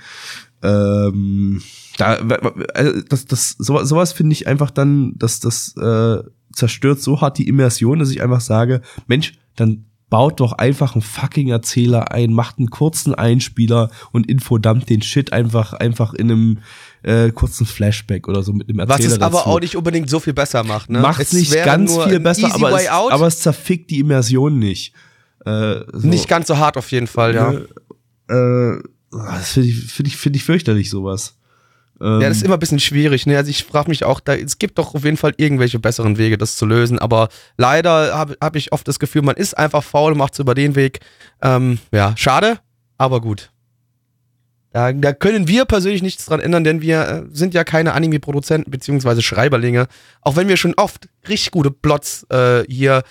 [0.63, 1.61] Ähm,
[1.97, 2.13] da,
[2.73, 7.37] also das, das, sowas, sowas finde ich einfach dann, dass das äh, zerstört so hart
[7.37, 12.33] die Immersion, dass ich einfach sage, Mensch, dann baut doch einfach einen fucking Erzähler ein,
[12.33, 16.57] macht einen kurzen Einspieler und infodumpt den Shit einfach, einfach in einem
[17.03, 19.49] äh, kurzen Flashback oder so mit einem Was Erzähler es aber dazu.
[19.49, 20.89] auch nicht unbedingt so viel besser macht.
[20.89, 20.99] Ne?
[20.99, 24.93] Macht es nicht ganz viel besser, aber es, aber es zerfickt die Immersion nicht.
[25.45, 27.51] Äh, so, nicht ganz so hart auf jeden Fall, ja.
[28.27, 28.81] Äh,
[29.11, 31.37] das finde ich, finde ich, finde ich fürchterlich, sowas.
[32.01, 33.25] Ähm, Ja, das ist immer ein bisschen schwierig.
[33.25, 33.37] Ne?
[33.37, 36.37] Also ich frage mich auch, da, es gibt doch auf jeden Fall irgendwelche besseren Wege,
[36.37, 36.99] das zu lösen.
[36.99, 40.39] Aber leider habe hab ich oft das Gefühl, man ist einfach faul und macht es
[40.39, 40.99] über den Weg.
[41.41, 42.59] Ähm, ja, schade,
[42.97, 43.51] aber gut.
[44.75, 48.71] Da, da können wir persönlich nichts dran ändern, denn wir äh, sind ja keine Anime-Produzenten
[48.71, 49.87] beziehungsweise Schreiberlinge.
[50.19, 53.03] Auch wenn wir schon oft richtig gute Plots äh, hier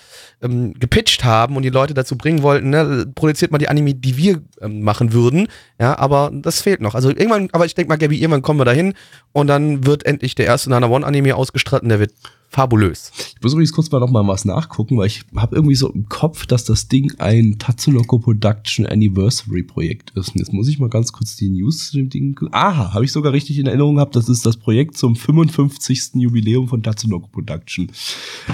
[0.43, 4.15] ähm, gepitcht haben und die Leute dazu bringen wollten, ne, produziert mal die Anime, die
[4.15, 5.47] wir ähm, machen würden.
[5.81, 6.93] Ja, aber das fehlt noch.
[6.93, 8.93] Also irgendwann, aber ich denke mal, Gabby, irgendwann kommen wir dahin
[9.31, 12.11] und dann wird endlich der erste Nana One Anime ausgestrahlt und der wird
[12.55, 13.11] fabulös.
[13.35, 16.07] Ich muss übrigens kurz mal noch mal was nachgucken, weil ich habe irgendwie so im
[16.07, 20.29] Kopf, dass das Ding ein Tatsunoko Production Anniversary Projekt ist.
[20.29, 22.39] Und jetzt muss ich mal ganz kurz die News zu dem Ding.
[22.51, 24.15] Aha, habe ich sogar richtig in Erinnerung gehabt.
[24.15, 26.11] Das ist das Projekt zum 55.
[26.15, 27.91] Jubiläum von Tatsunoko Production.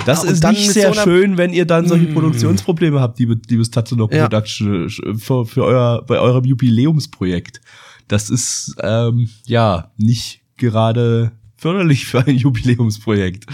[0.07, 2.13] Das und ist nicht sehr so schön, wenn ihr dann solche Mm.
[2.13, 4.27] Produktionsprobleme habt, liebe, liebes Tatsunoko Ja.
[4.27, 7.61] Production, äh, für, für euer, bei eurem Jubiläumsprojekt.
[8.07, 13.45] Das ist, ähm, ja, nicht gerade förderlich für ein Jubiläumsprojekt.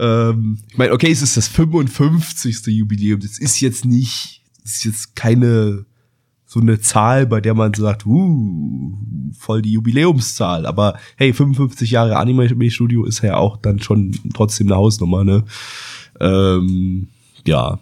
[0.00, 2.66] Ähm, ich meine, okay, es ist das 55.
[2.66, 3.20] Jubiläum.
[3.20, 5.84] Das ist jetzt nicht, das ist jetzt keine
[6.46, 8.92] so eine Zahl, bei der man sagt, uh,
[9.38, 10.66] voll die Jubiläumszahl.
[10.66, 15.44] Aber hey, 55 Jahre Anime-Studio ist ja auch dann schon trotzdem eine Hausnummer, ne?
[16.18, 17.06] Ähm,
[17.46, 17.78] ja.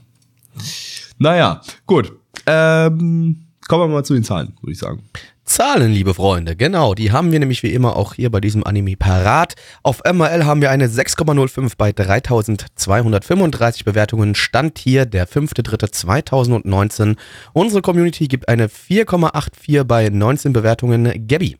[1.18, 2.12] Naja, gut.
[2.44, 5.02] Ähm, kommen wir mal zu den Zahlen, würde ich sagen.
[5.44, 8.96] Zahlen, liebe Freunde, genau, die haben wir nämlich wie immer auch hier bei diesem Anime
[8.96, 9.54] parat.
[9.82, 14.34] Auf MRL haben wir eine 6,05 bei 3235 Bewertungen.
[14.34, 17.16] Stand hier der 5.3.2019.
[17.54, 21.26] Unsere Community gibt eine 4,84 bei 19 Bewertungen.
[21.26, 21.56] Gabby.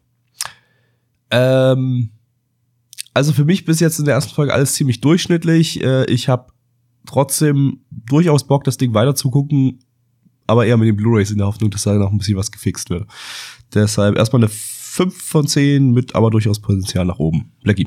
[1.31, 2.11] Ähm,
[3.15, 5.83] also für mich bis jetzt in der ersten Folge alles ziemlich durchschnittlich.
[5.83, 6.53] Äh, ich habe
[7.07, 9.81] trotzdem durchaus Bock, das Ding weiter zu gucken,
[10.49, 12.91] aber eher mit den Blu-rays in der Hoffnung, dass da noch ein bisschen was gefixt
[12.91, 13.07] wird.
[13.75, 17.53] Deshalb erstmal eine 5 von 10 mit aber durchaus Potenzial nach oben.
[17.63, 17.87] Blackie.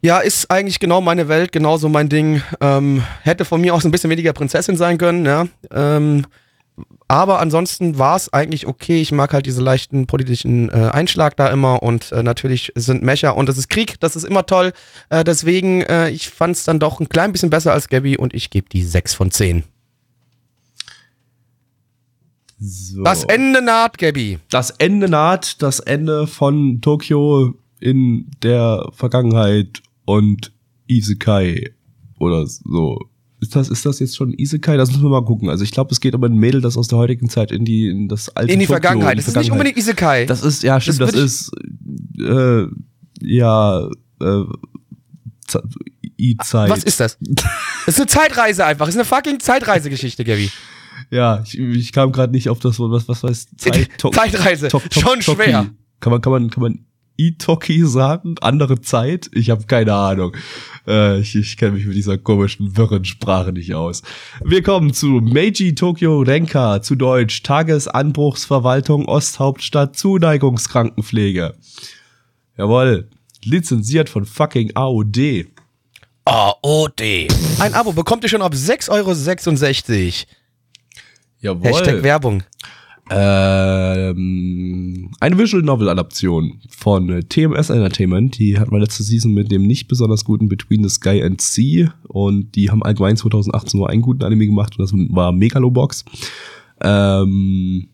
[0.00, 2.40] Ja, ist eigentlich genau meine Welt, genauso mein Ding.
[2.60, 5.46] Ähm, hätte von mir aus ein bisschen weniger Prinzessin sein können, ja.
[5.70, 6.24] Ähm,
[7.08, 9.00] aber ansonsten war es eigentlich okay.
[9.00, 13.36] Ich mag halt diese leichten politischen äh, Einschlag da immer und äh, natürlich sind Mecher
[13.36, 14.72] und es ist Krieg, das ist immer toll.
[15.08, 18.34] Äh, deswegen, äh, ich fand es dann doch ein klein bisschen besser als Gabby und
[18.34, 19.64] ich gebe die 6 von 10.
[22.60, 23.02] So.
[23.04, 24.38] Das Ende naht, Gabby.
[24.50, 30.52] das Ende naht, das Ende von Tokio in der Vergangenheit und
[30.88, 31.72] Isekai
[32.18, 32.98] oder so.
[33.40, 34.76] Ist das, ist das jetzt schon Isekai?
[34.76, 35.48] Das müssen wir mal gucken.
[35.48, 37.86] Also ich glaube, es geht um ein Mädel, das aus der heutigen Zeit in die,
[37.88, 39.12] in das alte In die Tokio, Vergangenheit.
[39.12, 39.68] in die Das ist nicht Vergangenheit.
[39.76, 40.26] unbedingt Isekai.
[40.26, 41.52] Das ist, ja, stimmt, das, ich- ist,
[42.20, 42.64] äh,
[43.20, 43.88] ja,
[44.20, 44.42] äh,
[46.20, 46.70] I-Zeit.
[46.70, 47.16] Was ist das?
[47.86, 48.86] Das ist eine Zeitreise einfach.
[48.86, 50.50] Das ist eine fucking Zeitreisegeschichte, Gabby.
[51.10, 54.78] Ja, ich, ich kam gerade nicht auf das Wort, was, was weiß Zeit, Zeitreise, to,
[54.78, 55.42] to, schon Toki.
[55.42, 55.70] schwer.
[56.00, 56.84] Kann man, kann man, kann man
[57.18, 58.36] Itoki sagen?
[58.40, 59.28] Andere Zeit?
[59.32, 60.36] Ich habe keine Ahnung.
[60.86, 64.02] Äh, ich ich kenne mich mit dieser komischen, wirren Sprache nicht aus.
[64.44, 71.54] Wir kommen zu Meiji Tokyo Renka, zu Deutsch Tagesanbruchsverwaltung Osthauptstadt Zuneigungskrankenpflege.
[72.56, 73.08] Jawohl,
[73.44, 75.48] lizenziert von fucking AOD.
[76.24, 77.28] AOD.
[77.58, 79.14] Ein Abo bekommt ihr schon ab 6,66 Euro.
[81.40, 81.68] Jawohl.
[81.68, 82.42] Hashtag Werbung.
[83.10, 88.38] Ähm, eine Visual Novel Adaption von TMS Entertainment.
[88.38, 91.94] Die hatten wir letzte Season mit dem nicht besonders guten Between the Sky and Sea.
[92.06, 96.04] Und die haben allgemein 2018 nur einen guten Anime gemacht und das war Megalobox.
[96.82, 97.88] Ähm,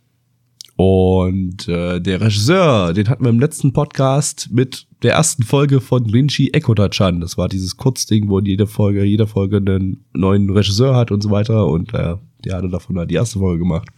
[0.76, 6.11] und äh, der Regisseur, den hatten wir im letzten Podcast mit der ersten Folge von
[6.11, 7.20] Rinchi Ekota-chan.
[7.20, 11.30] Das war dieses Kurzding, wo jede Folge, jede Folge einen neuen Regisseur hat und so
[11.30, 11.68] weiter.
[11.68, 13.88] Und äh, der hatte davon halt die erste Folge gemacht.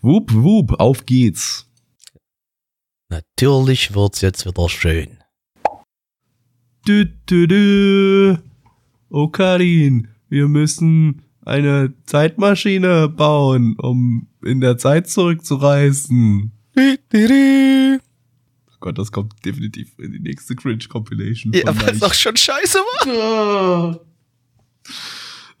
[0.00, 1.66] Wup, wup, auf geht's.
[3.08, 5.18] Natürlich wird's jetzt wieder schön.
[6.86, 8.36] Dü, dü, dü.
[9.10, 16.52] Oh Karin, wir müssen eine Zeitmaschine bauen, um in der Zeit zurückzureisen.
[16.76, 17.98] Oh
[18.80, 21.52] Gott, das kommt definitiv in die nächste Cringe-Compilation.
[21.52, 24.00] Ja, weil es auch schon scheiße war.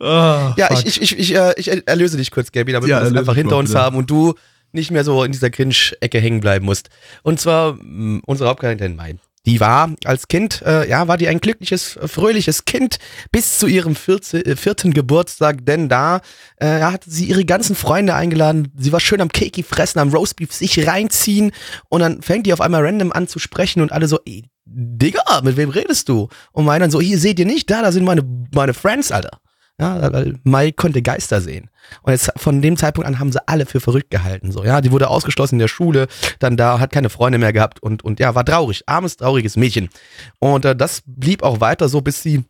[0.00, 0.86] Ah, Ja, fuck.
[0.86, 3.34] ich, ich, ich, ich, äh, ich erlöse dich kurz, Gabi, damit Ja, wir das einfach
[3.34, 4.34] hinter uns haben und du
[4.72, 6.90] nicht mehr so in dieser Cringe-Ecke hängen bleiben musst.
[7.22, 9.16] Und zwar, mh, unsere Hauptcharakterin Mai.
[9.46, 12.98] Die war als Kind, äh, ja, war die ein glückliches, fröhliches Kind
[13.30, 16.20] bis zu ihrem 14, äh, vierten Geburtstag, denn da
[16.56, 18.72] äh, hatte sie ihre ganzen Freunde eingeladen.
[18.76, 21.52] Sie war schön am Keki fressen, am Roastbeef sich reinziehen
[21.88, 25.42] und dann fängt die auf einmal random an zu sprechen und alle so, ey, Digga,
[25.44, 26.28] mit wem redest du?
[26.50, 28.22] Und Mai dann so, hier seht ihr nicht, da, da sind meine,
[28.52, 29.38] meine Friends, Alter.
[29.78, 31.68] Ja, weil Mai konnte Geister sehen.
[32.02, 34.50] Und jetzt von dem Zeitpunkt an haben sie alle für verrückt gehalten.
[34.50, 36.06] So, ja, die wurde ausgeschlossen in der Schule,
[36.38, 38.84] dann da hat keine Freunde mehr gehabt und, und ja, war traurig.
[38.86, 39.90] Armes, trauriges Mädchen.
[40.38, 42.44] Und äh, das blieb auch weiter so, bis sie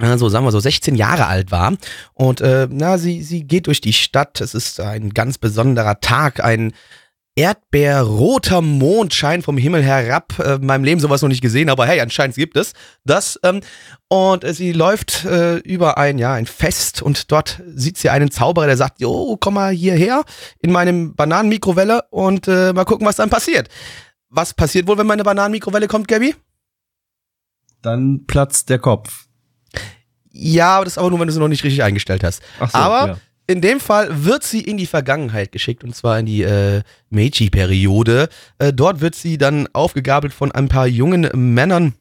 [0.00, 1.74] äh, so sagen wir so 16 Jahre alt war
[2.14, 6.42] und äh, na sie sie geht durch die Stadt es ist ein ganz besonderer Tag
[6.42, 6.72] ein
[7.36, 10.38] erdbeerroter Mond scheint vom Himmel herab.
[10.38, 12.72] Äh, in meinem Leben sowas noch nicht gesehen, aber hey, anscheinend gibt es
[13.04, 13.38] das.
[13.42, 13.60] Ähm,
[14.08, 18.30] und äh, sie läuft äh, über ein, ja, ein Fest und dort sieht sie einen
[18.30, 20.22] Zauberer, der sagt, jo, komm mal hierher
[20.60, 23.68] in meinem Bananenmikrowelle und äh, mal gucken, was dann passiert.
[24.28, 26.34] Was passiert wohl, wenn meine Bananenmikrowelle kommt, Gabby?
[27.82, 29.26] Dann platzt der Kopf.
[30.30, 32.42] Ja, aber das ist aber nur, wenn du sie noch nicht richtig eingestellt hast.
[32.58, 33.16] Ach so, Aber ja.
[33.46, 38.28] In dem Fall wird sie in die Vergangenheit geschickt und zwar in die äh, Meiji-Periode.
[38.58, 41.94] Äh, dort wird sie dann aufgegabelt von ein paar jungen Männern,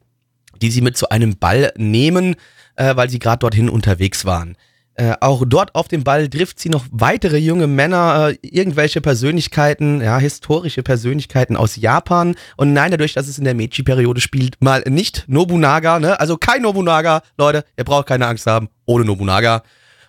[0.62, 2.36] die sie mit zu einem Ball nehmen,
[2.76, 4.56] äh, weil sie gerade dorthin unterwegs waren.
[4.96, 10.02] Äh, auch dort auf dem Ball trifft sie noch weitere junge Männer, äh, irgendwelche Persönlichkeiten,
[10.02, 12.36] ja, historische Persönlichkeiten aus Japan.
[12.58, 16.20] Und nein, dadurch, dass es in der Meiji-Periode spielt, mal nicht Nobunaga, ne?
[16.20, 19.64] Also kein Nobunaga, Leute, ihr braucht keine Angst haben, ohne Nobunaga.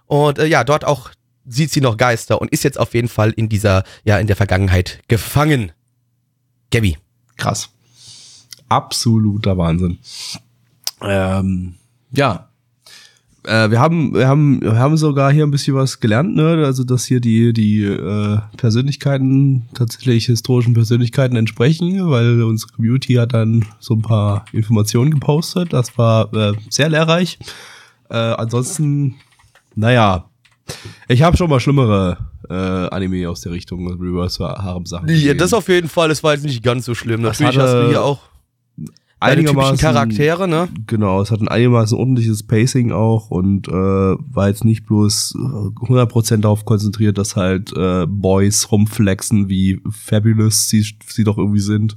[0.06, 1.10] Und äh, ja, dort auch
[1.46, 4.36] sieht sie noch Geister und ist jetzt auf jeden Fall in dieser, ja, in der
[4.36, 5.72] Vergangenheit gefangen.
[6.70, 6.96] Gabby.
[7.36, 7.70] Krass.
[8.68, 9.98] Absoluter Wahnsinn.
[11.02, 11.74] Ähm,
[12.12, 12.48] ja.
[13.44, 16.64] Äh, wir haben, wir haben, wir haben sogar hier ein bisschen was gelernt, ne?
[16.64, 23.34] Also, dass hier die, die äh, Persönlichkeiten tatsächlich historischen Persönlichkeiten entsprechen, weil unsere Community hat
[23.34, 25.74] dann so ein paar Informationen gepostet.
[25.74, 27.38] Das war äh, sehr lehrreich.
[28.08, 29.16] Äh, ansonsten,
[29.74, 30.30] naja,
[31.08, 35.08] ich habe schon mal schlimmere äh, Anime aus der Richtung Reverse Harem Sachen.
[35.08, 37.22] Ja, das auf jeden Fall, das war jetzt nicht ganz so schlimm.
[37.22, 38.20] Das Natürlich hast du hier auch
[39.24, 40.68] einigermaßen Charaktere, ne?
[40.86, 45.86] Genau, es hat ein einigermaßen ordentliches Pacing auch und äh, war jetzt nicht bloß äh,
[45.86, 51.96] 100% darauf konzentriert, dass halt äh, Boys rumflexen, wie fabulous sie, sie doch irgendwie sind.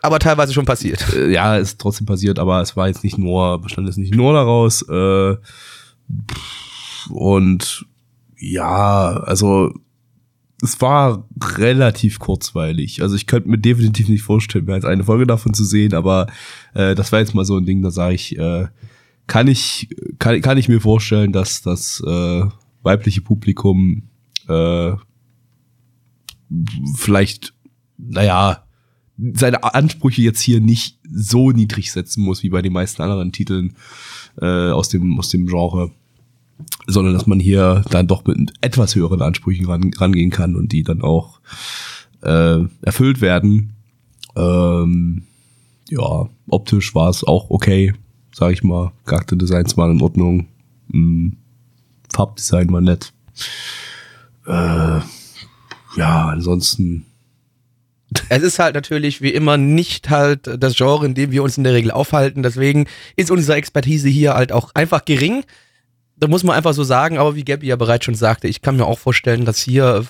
[0.00, 1.14] Aber teilweise schon passiert.
[1.14, 4.32] Äh, ja, ist trotzdem passiert, aber es war jetzt nicht nur, bestand jetzt nicht nur
[4.32, 4.82] daraus.
[4.82, 5.36] Äh,
[7.10, 7.86] und
[8.42, 9.72] ja, also
[10.62, 13.00] es war relativ kurzweilig.
[13.00, 16.26] Also ich könnte mir definitiv nicht vorstellen, mehr als eine Folge davon zu sehen, aber
[16.74, 18.66] äh, das war jetzt mal so ein Ding, da sage ich, äh,
[19.28, 19.88] kann ich,
[20.18, 22.44] kann, kann ich mir vorstellen, dass das äh,
[22.82, 24.08] weibliche Publikum
[24.48, 24.92] äh,
[26.96, 27.54] vielleicht,
[27.96, 28.64] naja,
[29.34, 33.76] seine Ansprüche jetzt hier nicht so niedrig setzen muss wie bei den meisten anderen Titeln
[34.40, 35.92] äh, aus dem aus dem Genre,
[36.86, 40.82] sondern dass man hier dann doch mit etwas höheren Ansprüchen ran, rangehen kann und die
[40.82, 41.40] dann auch
[42.22, 43.72] äh, erfüllt werden.
[44.36, 45.22] Ähm,
[45.88, 47.94] ja, optisch war es auch okay,
[48.34, 48.92] sag ich mal.
[49.04, 50.48] Charakterdesigns waren in Ordnung.
[50.90, 51.36] Hm,
[52.12, 53.12] Farbdesign war nett.
[54.46, 55.00] Äh,
[55.96, 57.06] ja, ansonsten.
[58.28, 61.64] Es ist halt natürlich wie immer nicht halt das Genre, in dem wir uns in
[61.64, 62.42] der Regel aufhalten.
[62.42, 62.86] Deswegen
[63.16, 65.44] ist unsere Expertise hier halt auch einfach gering.
[66.22, 68.76] Da muss man einfach so sagen, aber wie Gabby ja bereits schon sagte, ich kann
[68.76, 70.06] mir auch vorstellen, dass hier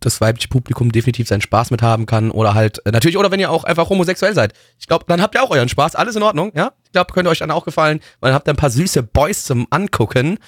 [0.00, 3.38] das weibliche Publikum definitiv seinen Spaß mit haben kann oder halt äh, natürlich oder wenn
[3.38, 4.52] ihr auch einfach homosexuell seid.
[4.80, 6.72] Ich glaube, dann habt ihr auch euren Spaß, alles in Ordnung, ja?
[6.86, 9.44] Ich glaube, könnte euch dann auch gefallen, weil dann habt ihr ein paar süße Boys
[9.44, 10.38] zum angucken.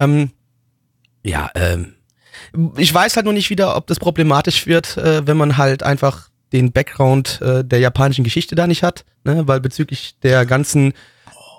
[0.00, 0.32] Ähm,
[1.22, 1.94] ja, ähm,
[2.76, 6.28] ich weiß halt nur nicht wieder, ob das problematisch wird, äh, wenn man halt einfach
[6.52, 9.46] den Background äh, der japanischen Geschichte da nicht hat, ne?
[9.46, 10.92] weil bezüglich der ganzen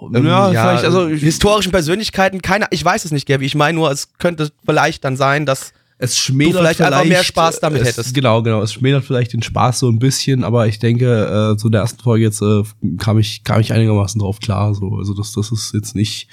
[0.02, 3.92] ähm, Ja, vielleicht, also historischen Persönlichkeiten, keine, ich weiß es nicht, Gaby, ich meine nur,
[3.92, 7.88] es könnte vielleicht dann sein, dass Es schmälert Du vielleicht einfach mehr Spaß damit es,
[7.90, 8.14] hättest.
[8.14, 8.62] Genau, genau.
[8.62, 12.02] Es schmälert vielleicht den Spaß so ein bisschen, aber ich denke, äh, zu der ersten
[12.04, 12.64] Folge jetzt äh,
[13.00, 14.76] kam ich kam ich einigermaßen drauf klar.
[14.76, 16.28] So, also das das ist jetzt nicht.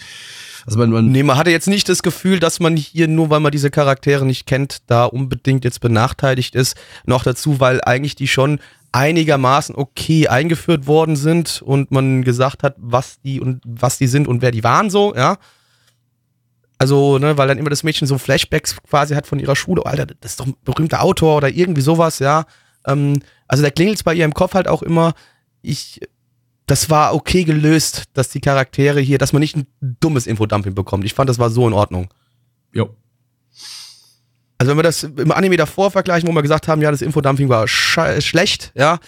[0.66, 3.40] Also man, man Nee, man hatte jetzt nicht das Gefühl, dass man hier, nur weil
[3.40, 6.76] man diese Charaktere nicht kennt, da unbedingt jetzt benachteiligt ist.
[7.06, 8.60] Noch dazu, weil eigentlich die schon
[8.94, 14.28] einigermaßen okay eingeführt worden sind und man gesagt hat, was die und was die sind
[14.28, 15.36] und wer die waren so, ja.
[16.78, 19.84] Also, ne, weil dann immer das Mädchen so Flashbacks quasi hat von ihrer Schule.
[19.84, 22.44] Alter, das ist doch ein berühmter Autor oder irgendwie sowas, ja.
[22.86, 25.14] Ähm, also da klingelt's bei ihr im Kopf halt auch immer.
[25.60, 26.00] Ich,
[26.66, 31.04] das war okay gelöst, dass die Charaktere hier, dass man nicht ein dummes Infodumping bekommt.
[31.04, 32.14] Ich fand, das war so in Ordnung.
[32.72, 32.94] jo.
[34.64, 37.50] Also wenn wir das im Anime davor vergleichen, wo wir gesagt haben, ja, das Infodumping
[37.50, 38.98] war schlecht, ja,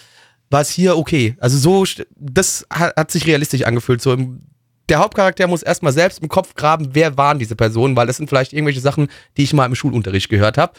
[0.51, 1.35] war es hier okay.
[1.39, 1.83] Also so,
[2.15, 3.99] das hat, hat sich realistisch angefühlt.
[3.99, 4.41] So im,
[4.87, 8.29] der Hauptcharakter muss erstmal selbst im Kopf graben, wer waren diese Personen, weil das sind
[8.29, 10.73] vielleicht irgendwelche Sachen, die ich mal im Schulunterricht gehört habe.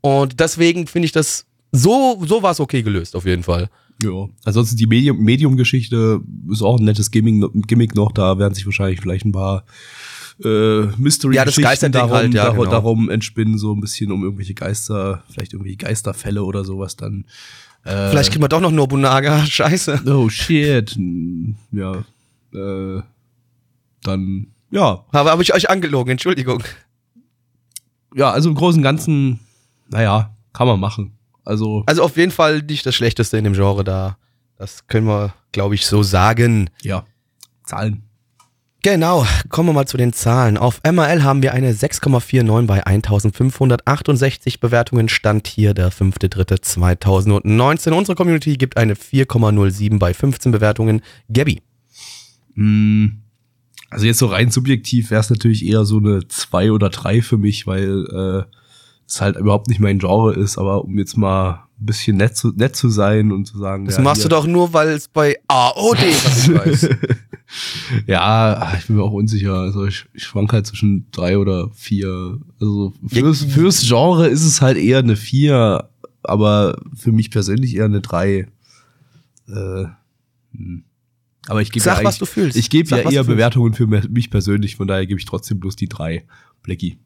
[0.00, 3.68] Und deswegen finde ich das, so, so war es okay gelöst, auf jeden Fall.
[4.02, 4.30] Ja.
[4.44, 8.12] Ansonsten die Medium Medium-Geschichte ist auch ein nettes Gimmick, Gimmick noch.
[8.12, 9.64] Da werden sich wahrscheinlich vielleicht ein paar
[10.44, 12.64] äh, Mystery Ja, das darum, halt, ja, genau.
[12.66, 17.24] darum entspinnen, so ein bisschen um irgendwelche Geister, vielleicht irgendwelche Geisterfälle oder sowas dann.
[17.84, 20.02] Äh, Vielleicht kriegen wir doch noch Nobunaga, scheiße.
[20.06, 20.96] Oh shit.
[21.72, 22.04] Ja.
[22.54, 23.02] Äh,
[24.02, 25.04] dann, ja.
[25.10, 26.62] Aber habe ich euch angelogen, Entschuldigung.
[28.14, 29.40] Ja, also im Großen und Ganzen,
[29.88, 31.12] naja, kann man machen.
[31.44, 34.16] Also, Also auf jeden Fall nicht das Schlechteste in dem Genre da.
[34.58, 36.70] Das können wir, glaube ich, so sagen.
[36.82, 37.04] ja.
[37.64, 38.02] Zahlen.
[38.84, 40.56] Genau, kommen wir mal zu den Zahlen.
[40.56, 45.08] Auf MRL haben wir eine 6,49 bei 1568 Bewertungen.
[45.08, 47.92] Stand hier der 5.3.2019.
[47.92, 51.00] Unsere Community gibt eine 4,07 bei 15 Bewertungen.
[51.32, 51.62] Gabby.
[52.54, 53.20] Hm,
[53.90, 57.38] Also jetzt so rein subjektiv wäre es natürlich eher so eine zwei oder drei für
[57.38, 58.42] mich, weil äh,
[59.12, 62.52] es halt überhaupt nicht mein Genre ist, aber um jetzt mal ein bisschen nett zu,
[62.52, 63.84] nett zu sein und zu sagen.
[63.84, 66.88] Das ja, machst hier- du doch nur, weil es bei AOD was ich weiß.
[68.06, 69.54] ja, ich bin mir auch unsicher.
[69.54, 72.38] Also ich, ich schwank halt zwischen drei oder vier.
[72.60, 75.90] Also fürs, fürs Genre ist es halt eher eine vier,
[76.22, 78.46] aber für mich persönlich eher eine drei.
[79.48, 79.84] Äh,
[80.54, 80.84] hm.
[81.48, 82.56] aber ich gebe Sag, ja was du fühlst.
[82.56, 83.24] Ich gebe ja eher.
[83.24, 86.24] Bewertungen für mich persönlich, von daher gebe ich trotzdem bloß die drei.
[86.62, 86.98] Blackie.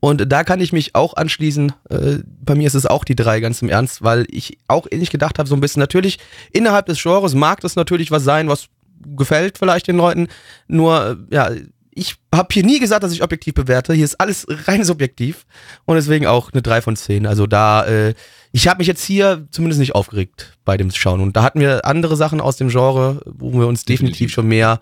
[0.00, 1.72] Und da kann ich mich auch anschließen.
[1.90, 5.10] Äh, bei mir ist es auch die drei, ganz im Ernst, weil ich auch ähnlich
[5.10, 5.80] gedacht habe, so ein bisschen.
[5.80, 6.18] Natürlich,
[6.52, 8.68] innerhalb des Genres mag das natürlich was sein, was
[9.16, 10.28] gefällt vielleicht den Leuten.
[10.68, 11.50] Nur, äh, ja,
[11.92, 13.92] ich habe hier nie gesagt, dass ich objektiv bewerte.
[13.92, 15.44] Hier ist alles rein subjektiv.
[15.84, 17.26] Und deswegen auch eine 3 von 10.
[17.26, 18.14] Also da, äh,
[18.52, 21.20] ich habe mich jetzt hier zumindest nicht aufgeregt bei dem Schauen.
[21.20, 24.34] Und da hatten wir andere Sachen aus dem Genre, wo wir uns definitiv, Definitiv.
[24.34, 24.80] schon mehr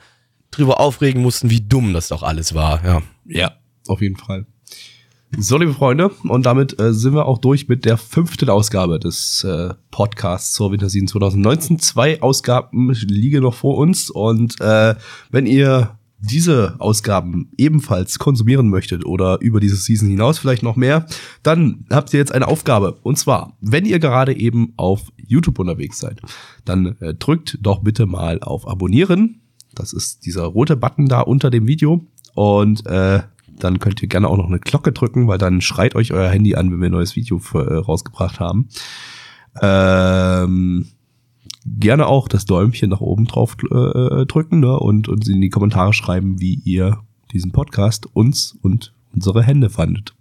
[0.51, 2.85] drüber aufregen mussten, wie dumm das doch alles war.
[2.85, 3.03] Ja.
[3.27, 3.53] Ja,
[3.89, 4.47] auf jeden Fall.
[5.37, 9.45] So, liebe Freunde, und damit äh, sind wir auch durch mit der fünften Ausgabe des
[9.45, 11.79] äh, Podcasts zur Winterseason 2019.
[11.79, 14.95] Zwei Ausgaben liegen noch vor uns und äh,
[15.31, 21.07] wenn ihr diese Ausgaben ebenfalls konsumieren möchtet oder über diese Season hinaus vielleicht noch mehr,
[21.43, 22.99] dann habt ihr jetzt eine Aufgabe.
[23.03, 26.21] Und zwar, wenn ihr gerade eben auf YouTube unterwegs seid,
[26.65, 29.43] dann äh, drückt doch bitte mal auf Abonnieren.
[29.75, 32.05] Das ist dieser rote Button da unter dem Video.
[32.35, 33.21] Und äh,
[33.59, 36.55] dann könnt ihr gerne auch noch eine Glocke drücken, weil dann schreit euch euer Handy
[36.55, 38.69] an, wenn wir ein neues Video für, äh, rausgebracht haben.
[39.61, 40.87] Ähm,
[41.67, 44.79] gerne auch das Däumchen nach oben drauf äh, drücken ne?
[44.79, 46.99] und uns in die Kommentare schreiben, wie ihr
[47.33, 50.15] diesen Podcast, uns und unsere Hände fandet.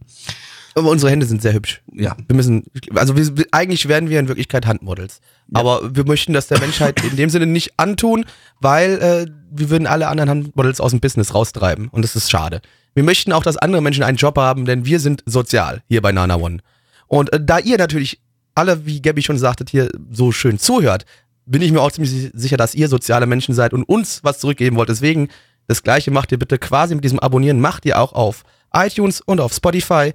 [0.78, 1.82] Aber unsere Hände sind sehr hübsch.
[1.91, 2.63] Ja, Wir müssen,
[2.93, 5.21] also wir, eigentlich werden wir in Wirklichkeit Handmodels.
[5.53, 8.25] Aber wir möchten das der Menschheit in dem Sinne nicht antun,
[8.61, 11.88] weil äh, wir würden alle anderen Handmodels aus dem Business raustreiben.
[11.88, 12.61] Und das ist schade.
[12.93, 16.11] Wir möchten auch, dass andere Menschen einen Job haben, denn wir sind sozial hier bei
[16.11, 16.59] Nana One.
[17.07, 18.19] Und äh, da ihr natürlich
[18.53, 21.05] alle, wie Gabby schon sagtet, hier so schön zuhört,
[21.45, 24.39] bin ich mir auch ziemlich si- sicher, dass ihr soziale Menschen seid und uns was
[24.39, 24.89] zurückgeben wollt.
[24.89, 25.30] Deswegen,
[25.67, 29.39] das gleiche macht ihr bitte quasi mit diesem Abonnieren, macht ihr auch auf iTunes und
[29.39, 30.11] auf Spotify.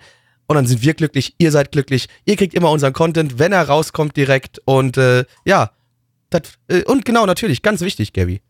[0.53, 3.69] Und dann sind wir glücklich, ihr seid glücklich, ihr kriegt immer unseren Content, wenn er
[3.69, 5.71] rauskommt direkt und äh, ja,
[6.31, 8.41] das, äh, und genau, natürlich, ganz wichtig, Gabby.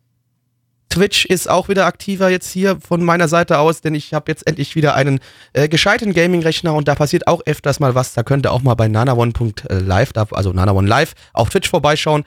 [0.89, 4.47] Twitch ist auch wieder aktiver jetzt hier von meiner Seite aus, denn ich habe jetzt
[4.47, 5.21] endlich wieder einen
[5.55, 8.13] äh, gescheiten Gaming-Rechner und da passiert auch öfters mal was.
[8.13, 12.25] Da könnt ihr auch mal bei nanaone.live, also nanaone live, auf Twitch vorbeischauen.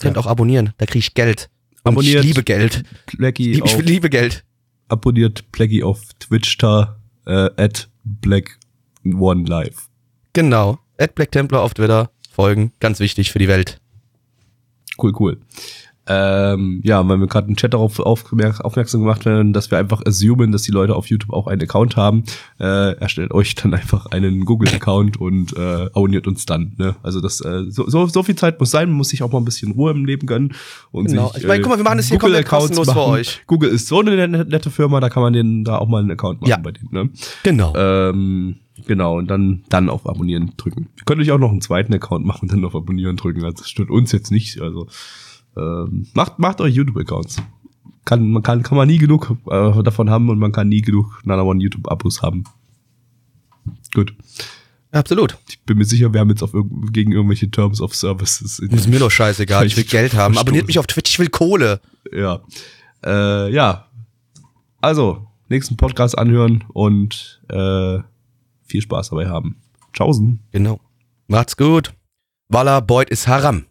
[0.00, 0.22] Könnt ja.
[0.22, 1.48] auch abonnieren, da kriege ich Geld.
[1.84, 2.82] Und abonniert ich liebe Geld.
[3.38, 4.44] Ich, ich liebe Geld.
[4.88, 8.58] Abonniert Plaggy auf Twitch da, äh, at Black
[9.04, 9.88] One Live.
[10.32, 13.80] Genau, at Black Templar auf Twitter folgen, ganz wichtig für die Welt.
[14.98, 15.38] Cool, cool.
[16.04, 20.50] Ähm, ja, weil wir gerade im Chat darauf aufmerksam gemacht werden, dass wir einfach assumen,
[20.50, 22.24] dass die Leute auf YouTube auch einen Account haben.
[22.58, 26.72] Äh, erstellt euch dann einfach einen Google-Account und äh, abonniert uns dann.
[26.76, 26.96] Ne?
[27.04, 29.38] Also das äh, so, so, so viel Zeit muss sein, man muss sich auch mal
[29.38, 30.54] ein bisschen Ruhe im Leben gönnen.
[30.90, 31.28] Und genau.
[31.28, 32.98] Sich, ich meine, guck mal, wir machen das hier komplett kostenlos machen.
[32.98, 33.42] für euch.
[33.46, 36.40] Google ist so eine nette Firma, da kann man den da auch mal einen Account
[36.40, 36.56] machen ja.
[36.56, 36.88] bei denen.
[36.90, 37.10] Ne?
[37.44, 37.74] Genau.
[37.76, 38.56] Ähm,
[38.86, 40.88] Genau, und dann, dann auf Abonnieren drücken.
[40.96, 43.44] Ihr könnt euch auch noch einen zweiten Account machen und dann auf Abonnieren drücken.
[43.44, 44.60] Also das stört uns jetzt nicht.
[44.60, 44.88] Also
[45.56, 47.42] ähm, macht, macht euch YouTube-Accounts.
[48.04, 51.20] Kann, man kann, kann man nie genug äh, davon haben und man kann nie genug
[51.24, 52.44] Nana One YouTube-Abos haben.
[53.94, 54.14] Gut.
[54.90, 55.38] Absolut.
[55.48, 58.58] Ich bin mir sicher, wir haben jetzt auf irg gegen irgendwelche Terms of Services.
[58.58, 60.36] Ist mir doch scheißegal, ich will Geld haben.
[60.36, 61.80] Abonniert mich auf Twitch, ich will Kohle.
[62.12, 62.40] Ja.
[63.04, 63.86] Äh, ja.
[64.82, 68.00] Also, nächsten Podcast anhören und äh,
[68.72, 69.62] viel Spaß dabei haben.
[69.92, 70.40] Tschaußen.
[70.50, 70.80] Genau.
[71.28, 71.94] Macht's gut.
[72.48, 73.66] Walla Beut ist Haram.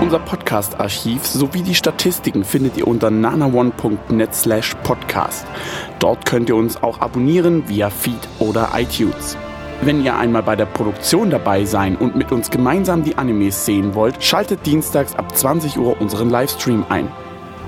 [0.00, 5.46] Unser Podcast-Archiv sowie die Statistiken findet ihr unter nanaone.net slash podcast.
[6.00, 9.38] Dort könnt ihr uns auch abonnieren via Feed oder iTunes.
[9.80, 13.94] Wenn ihr einmal bei der Produktion dabei sein und mit uns gemeinsam die Animes sehen
[13.94, 17.08] wollt, schaltet dienstags ab 20 Uhr unseren Livestream ein.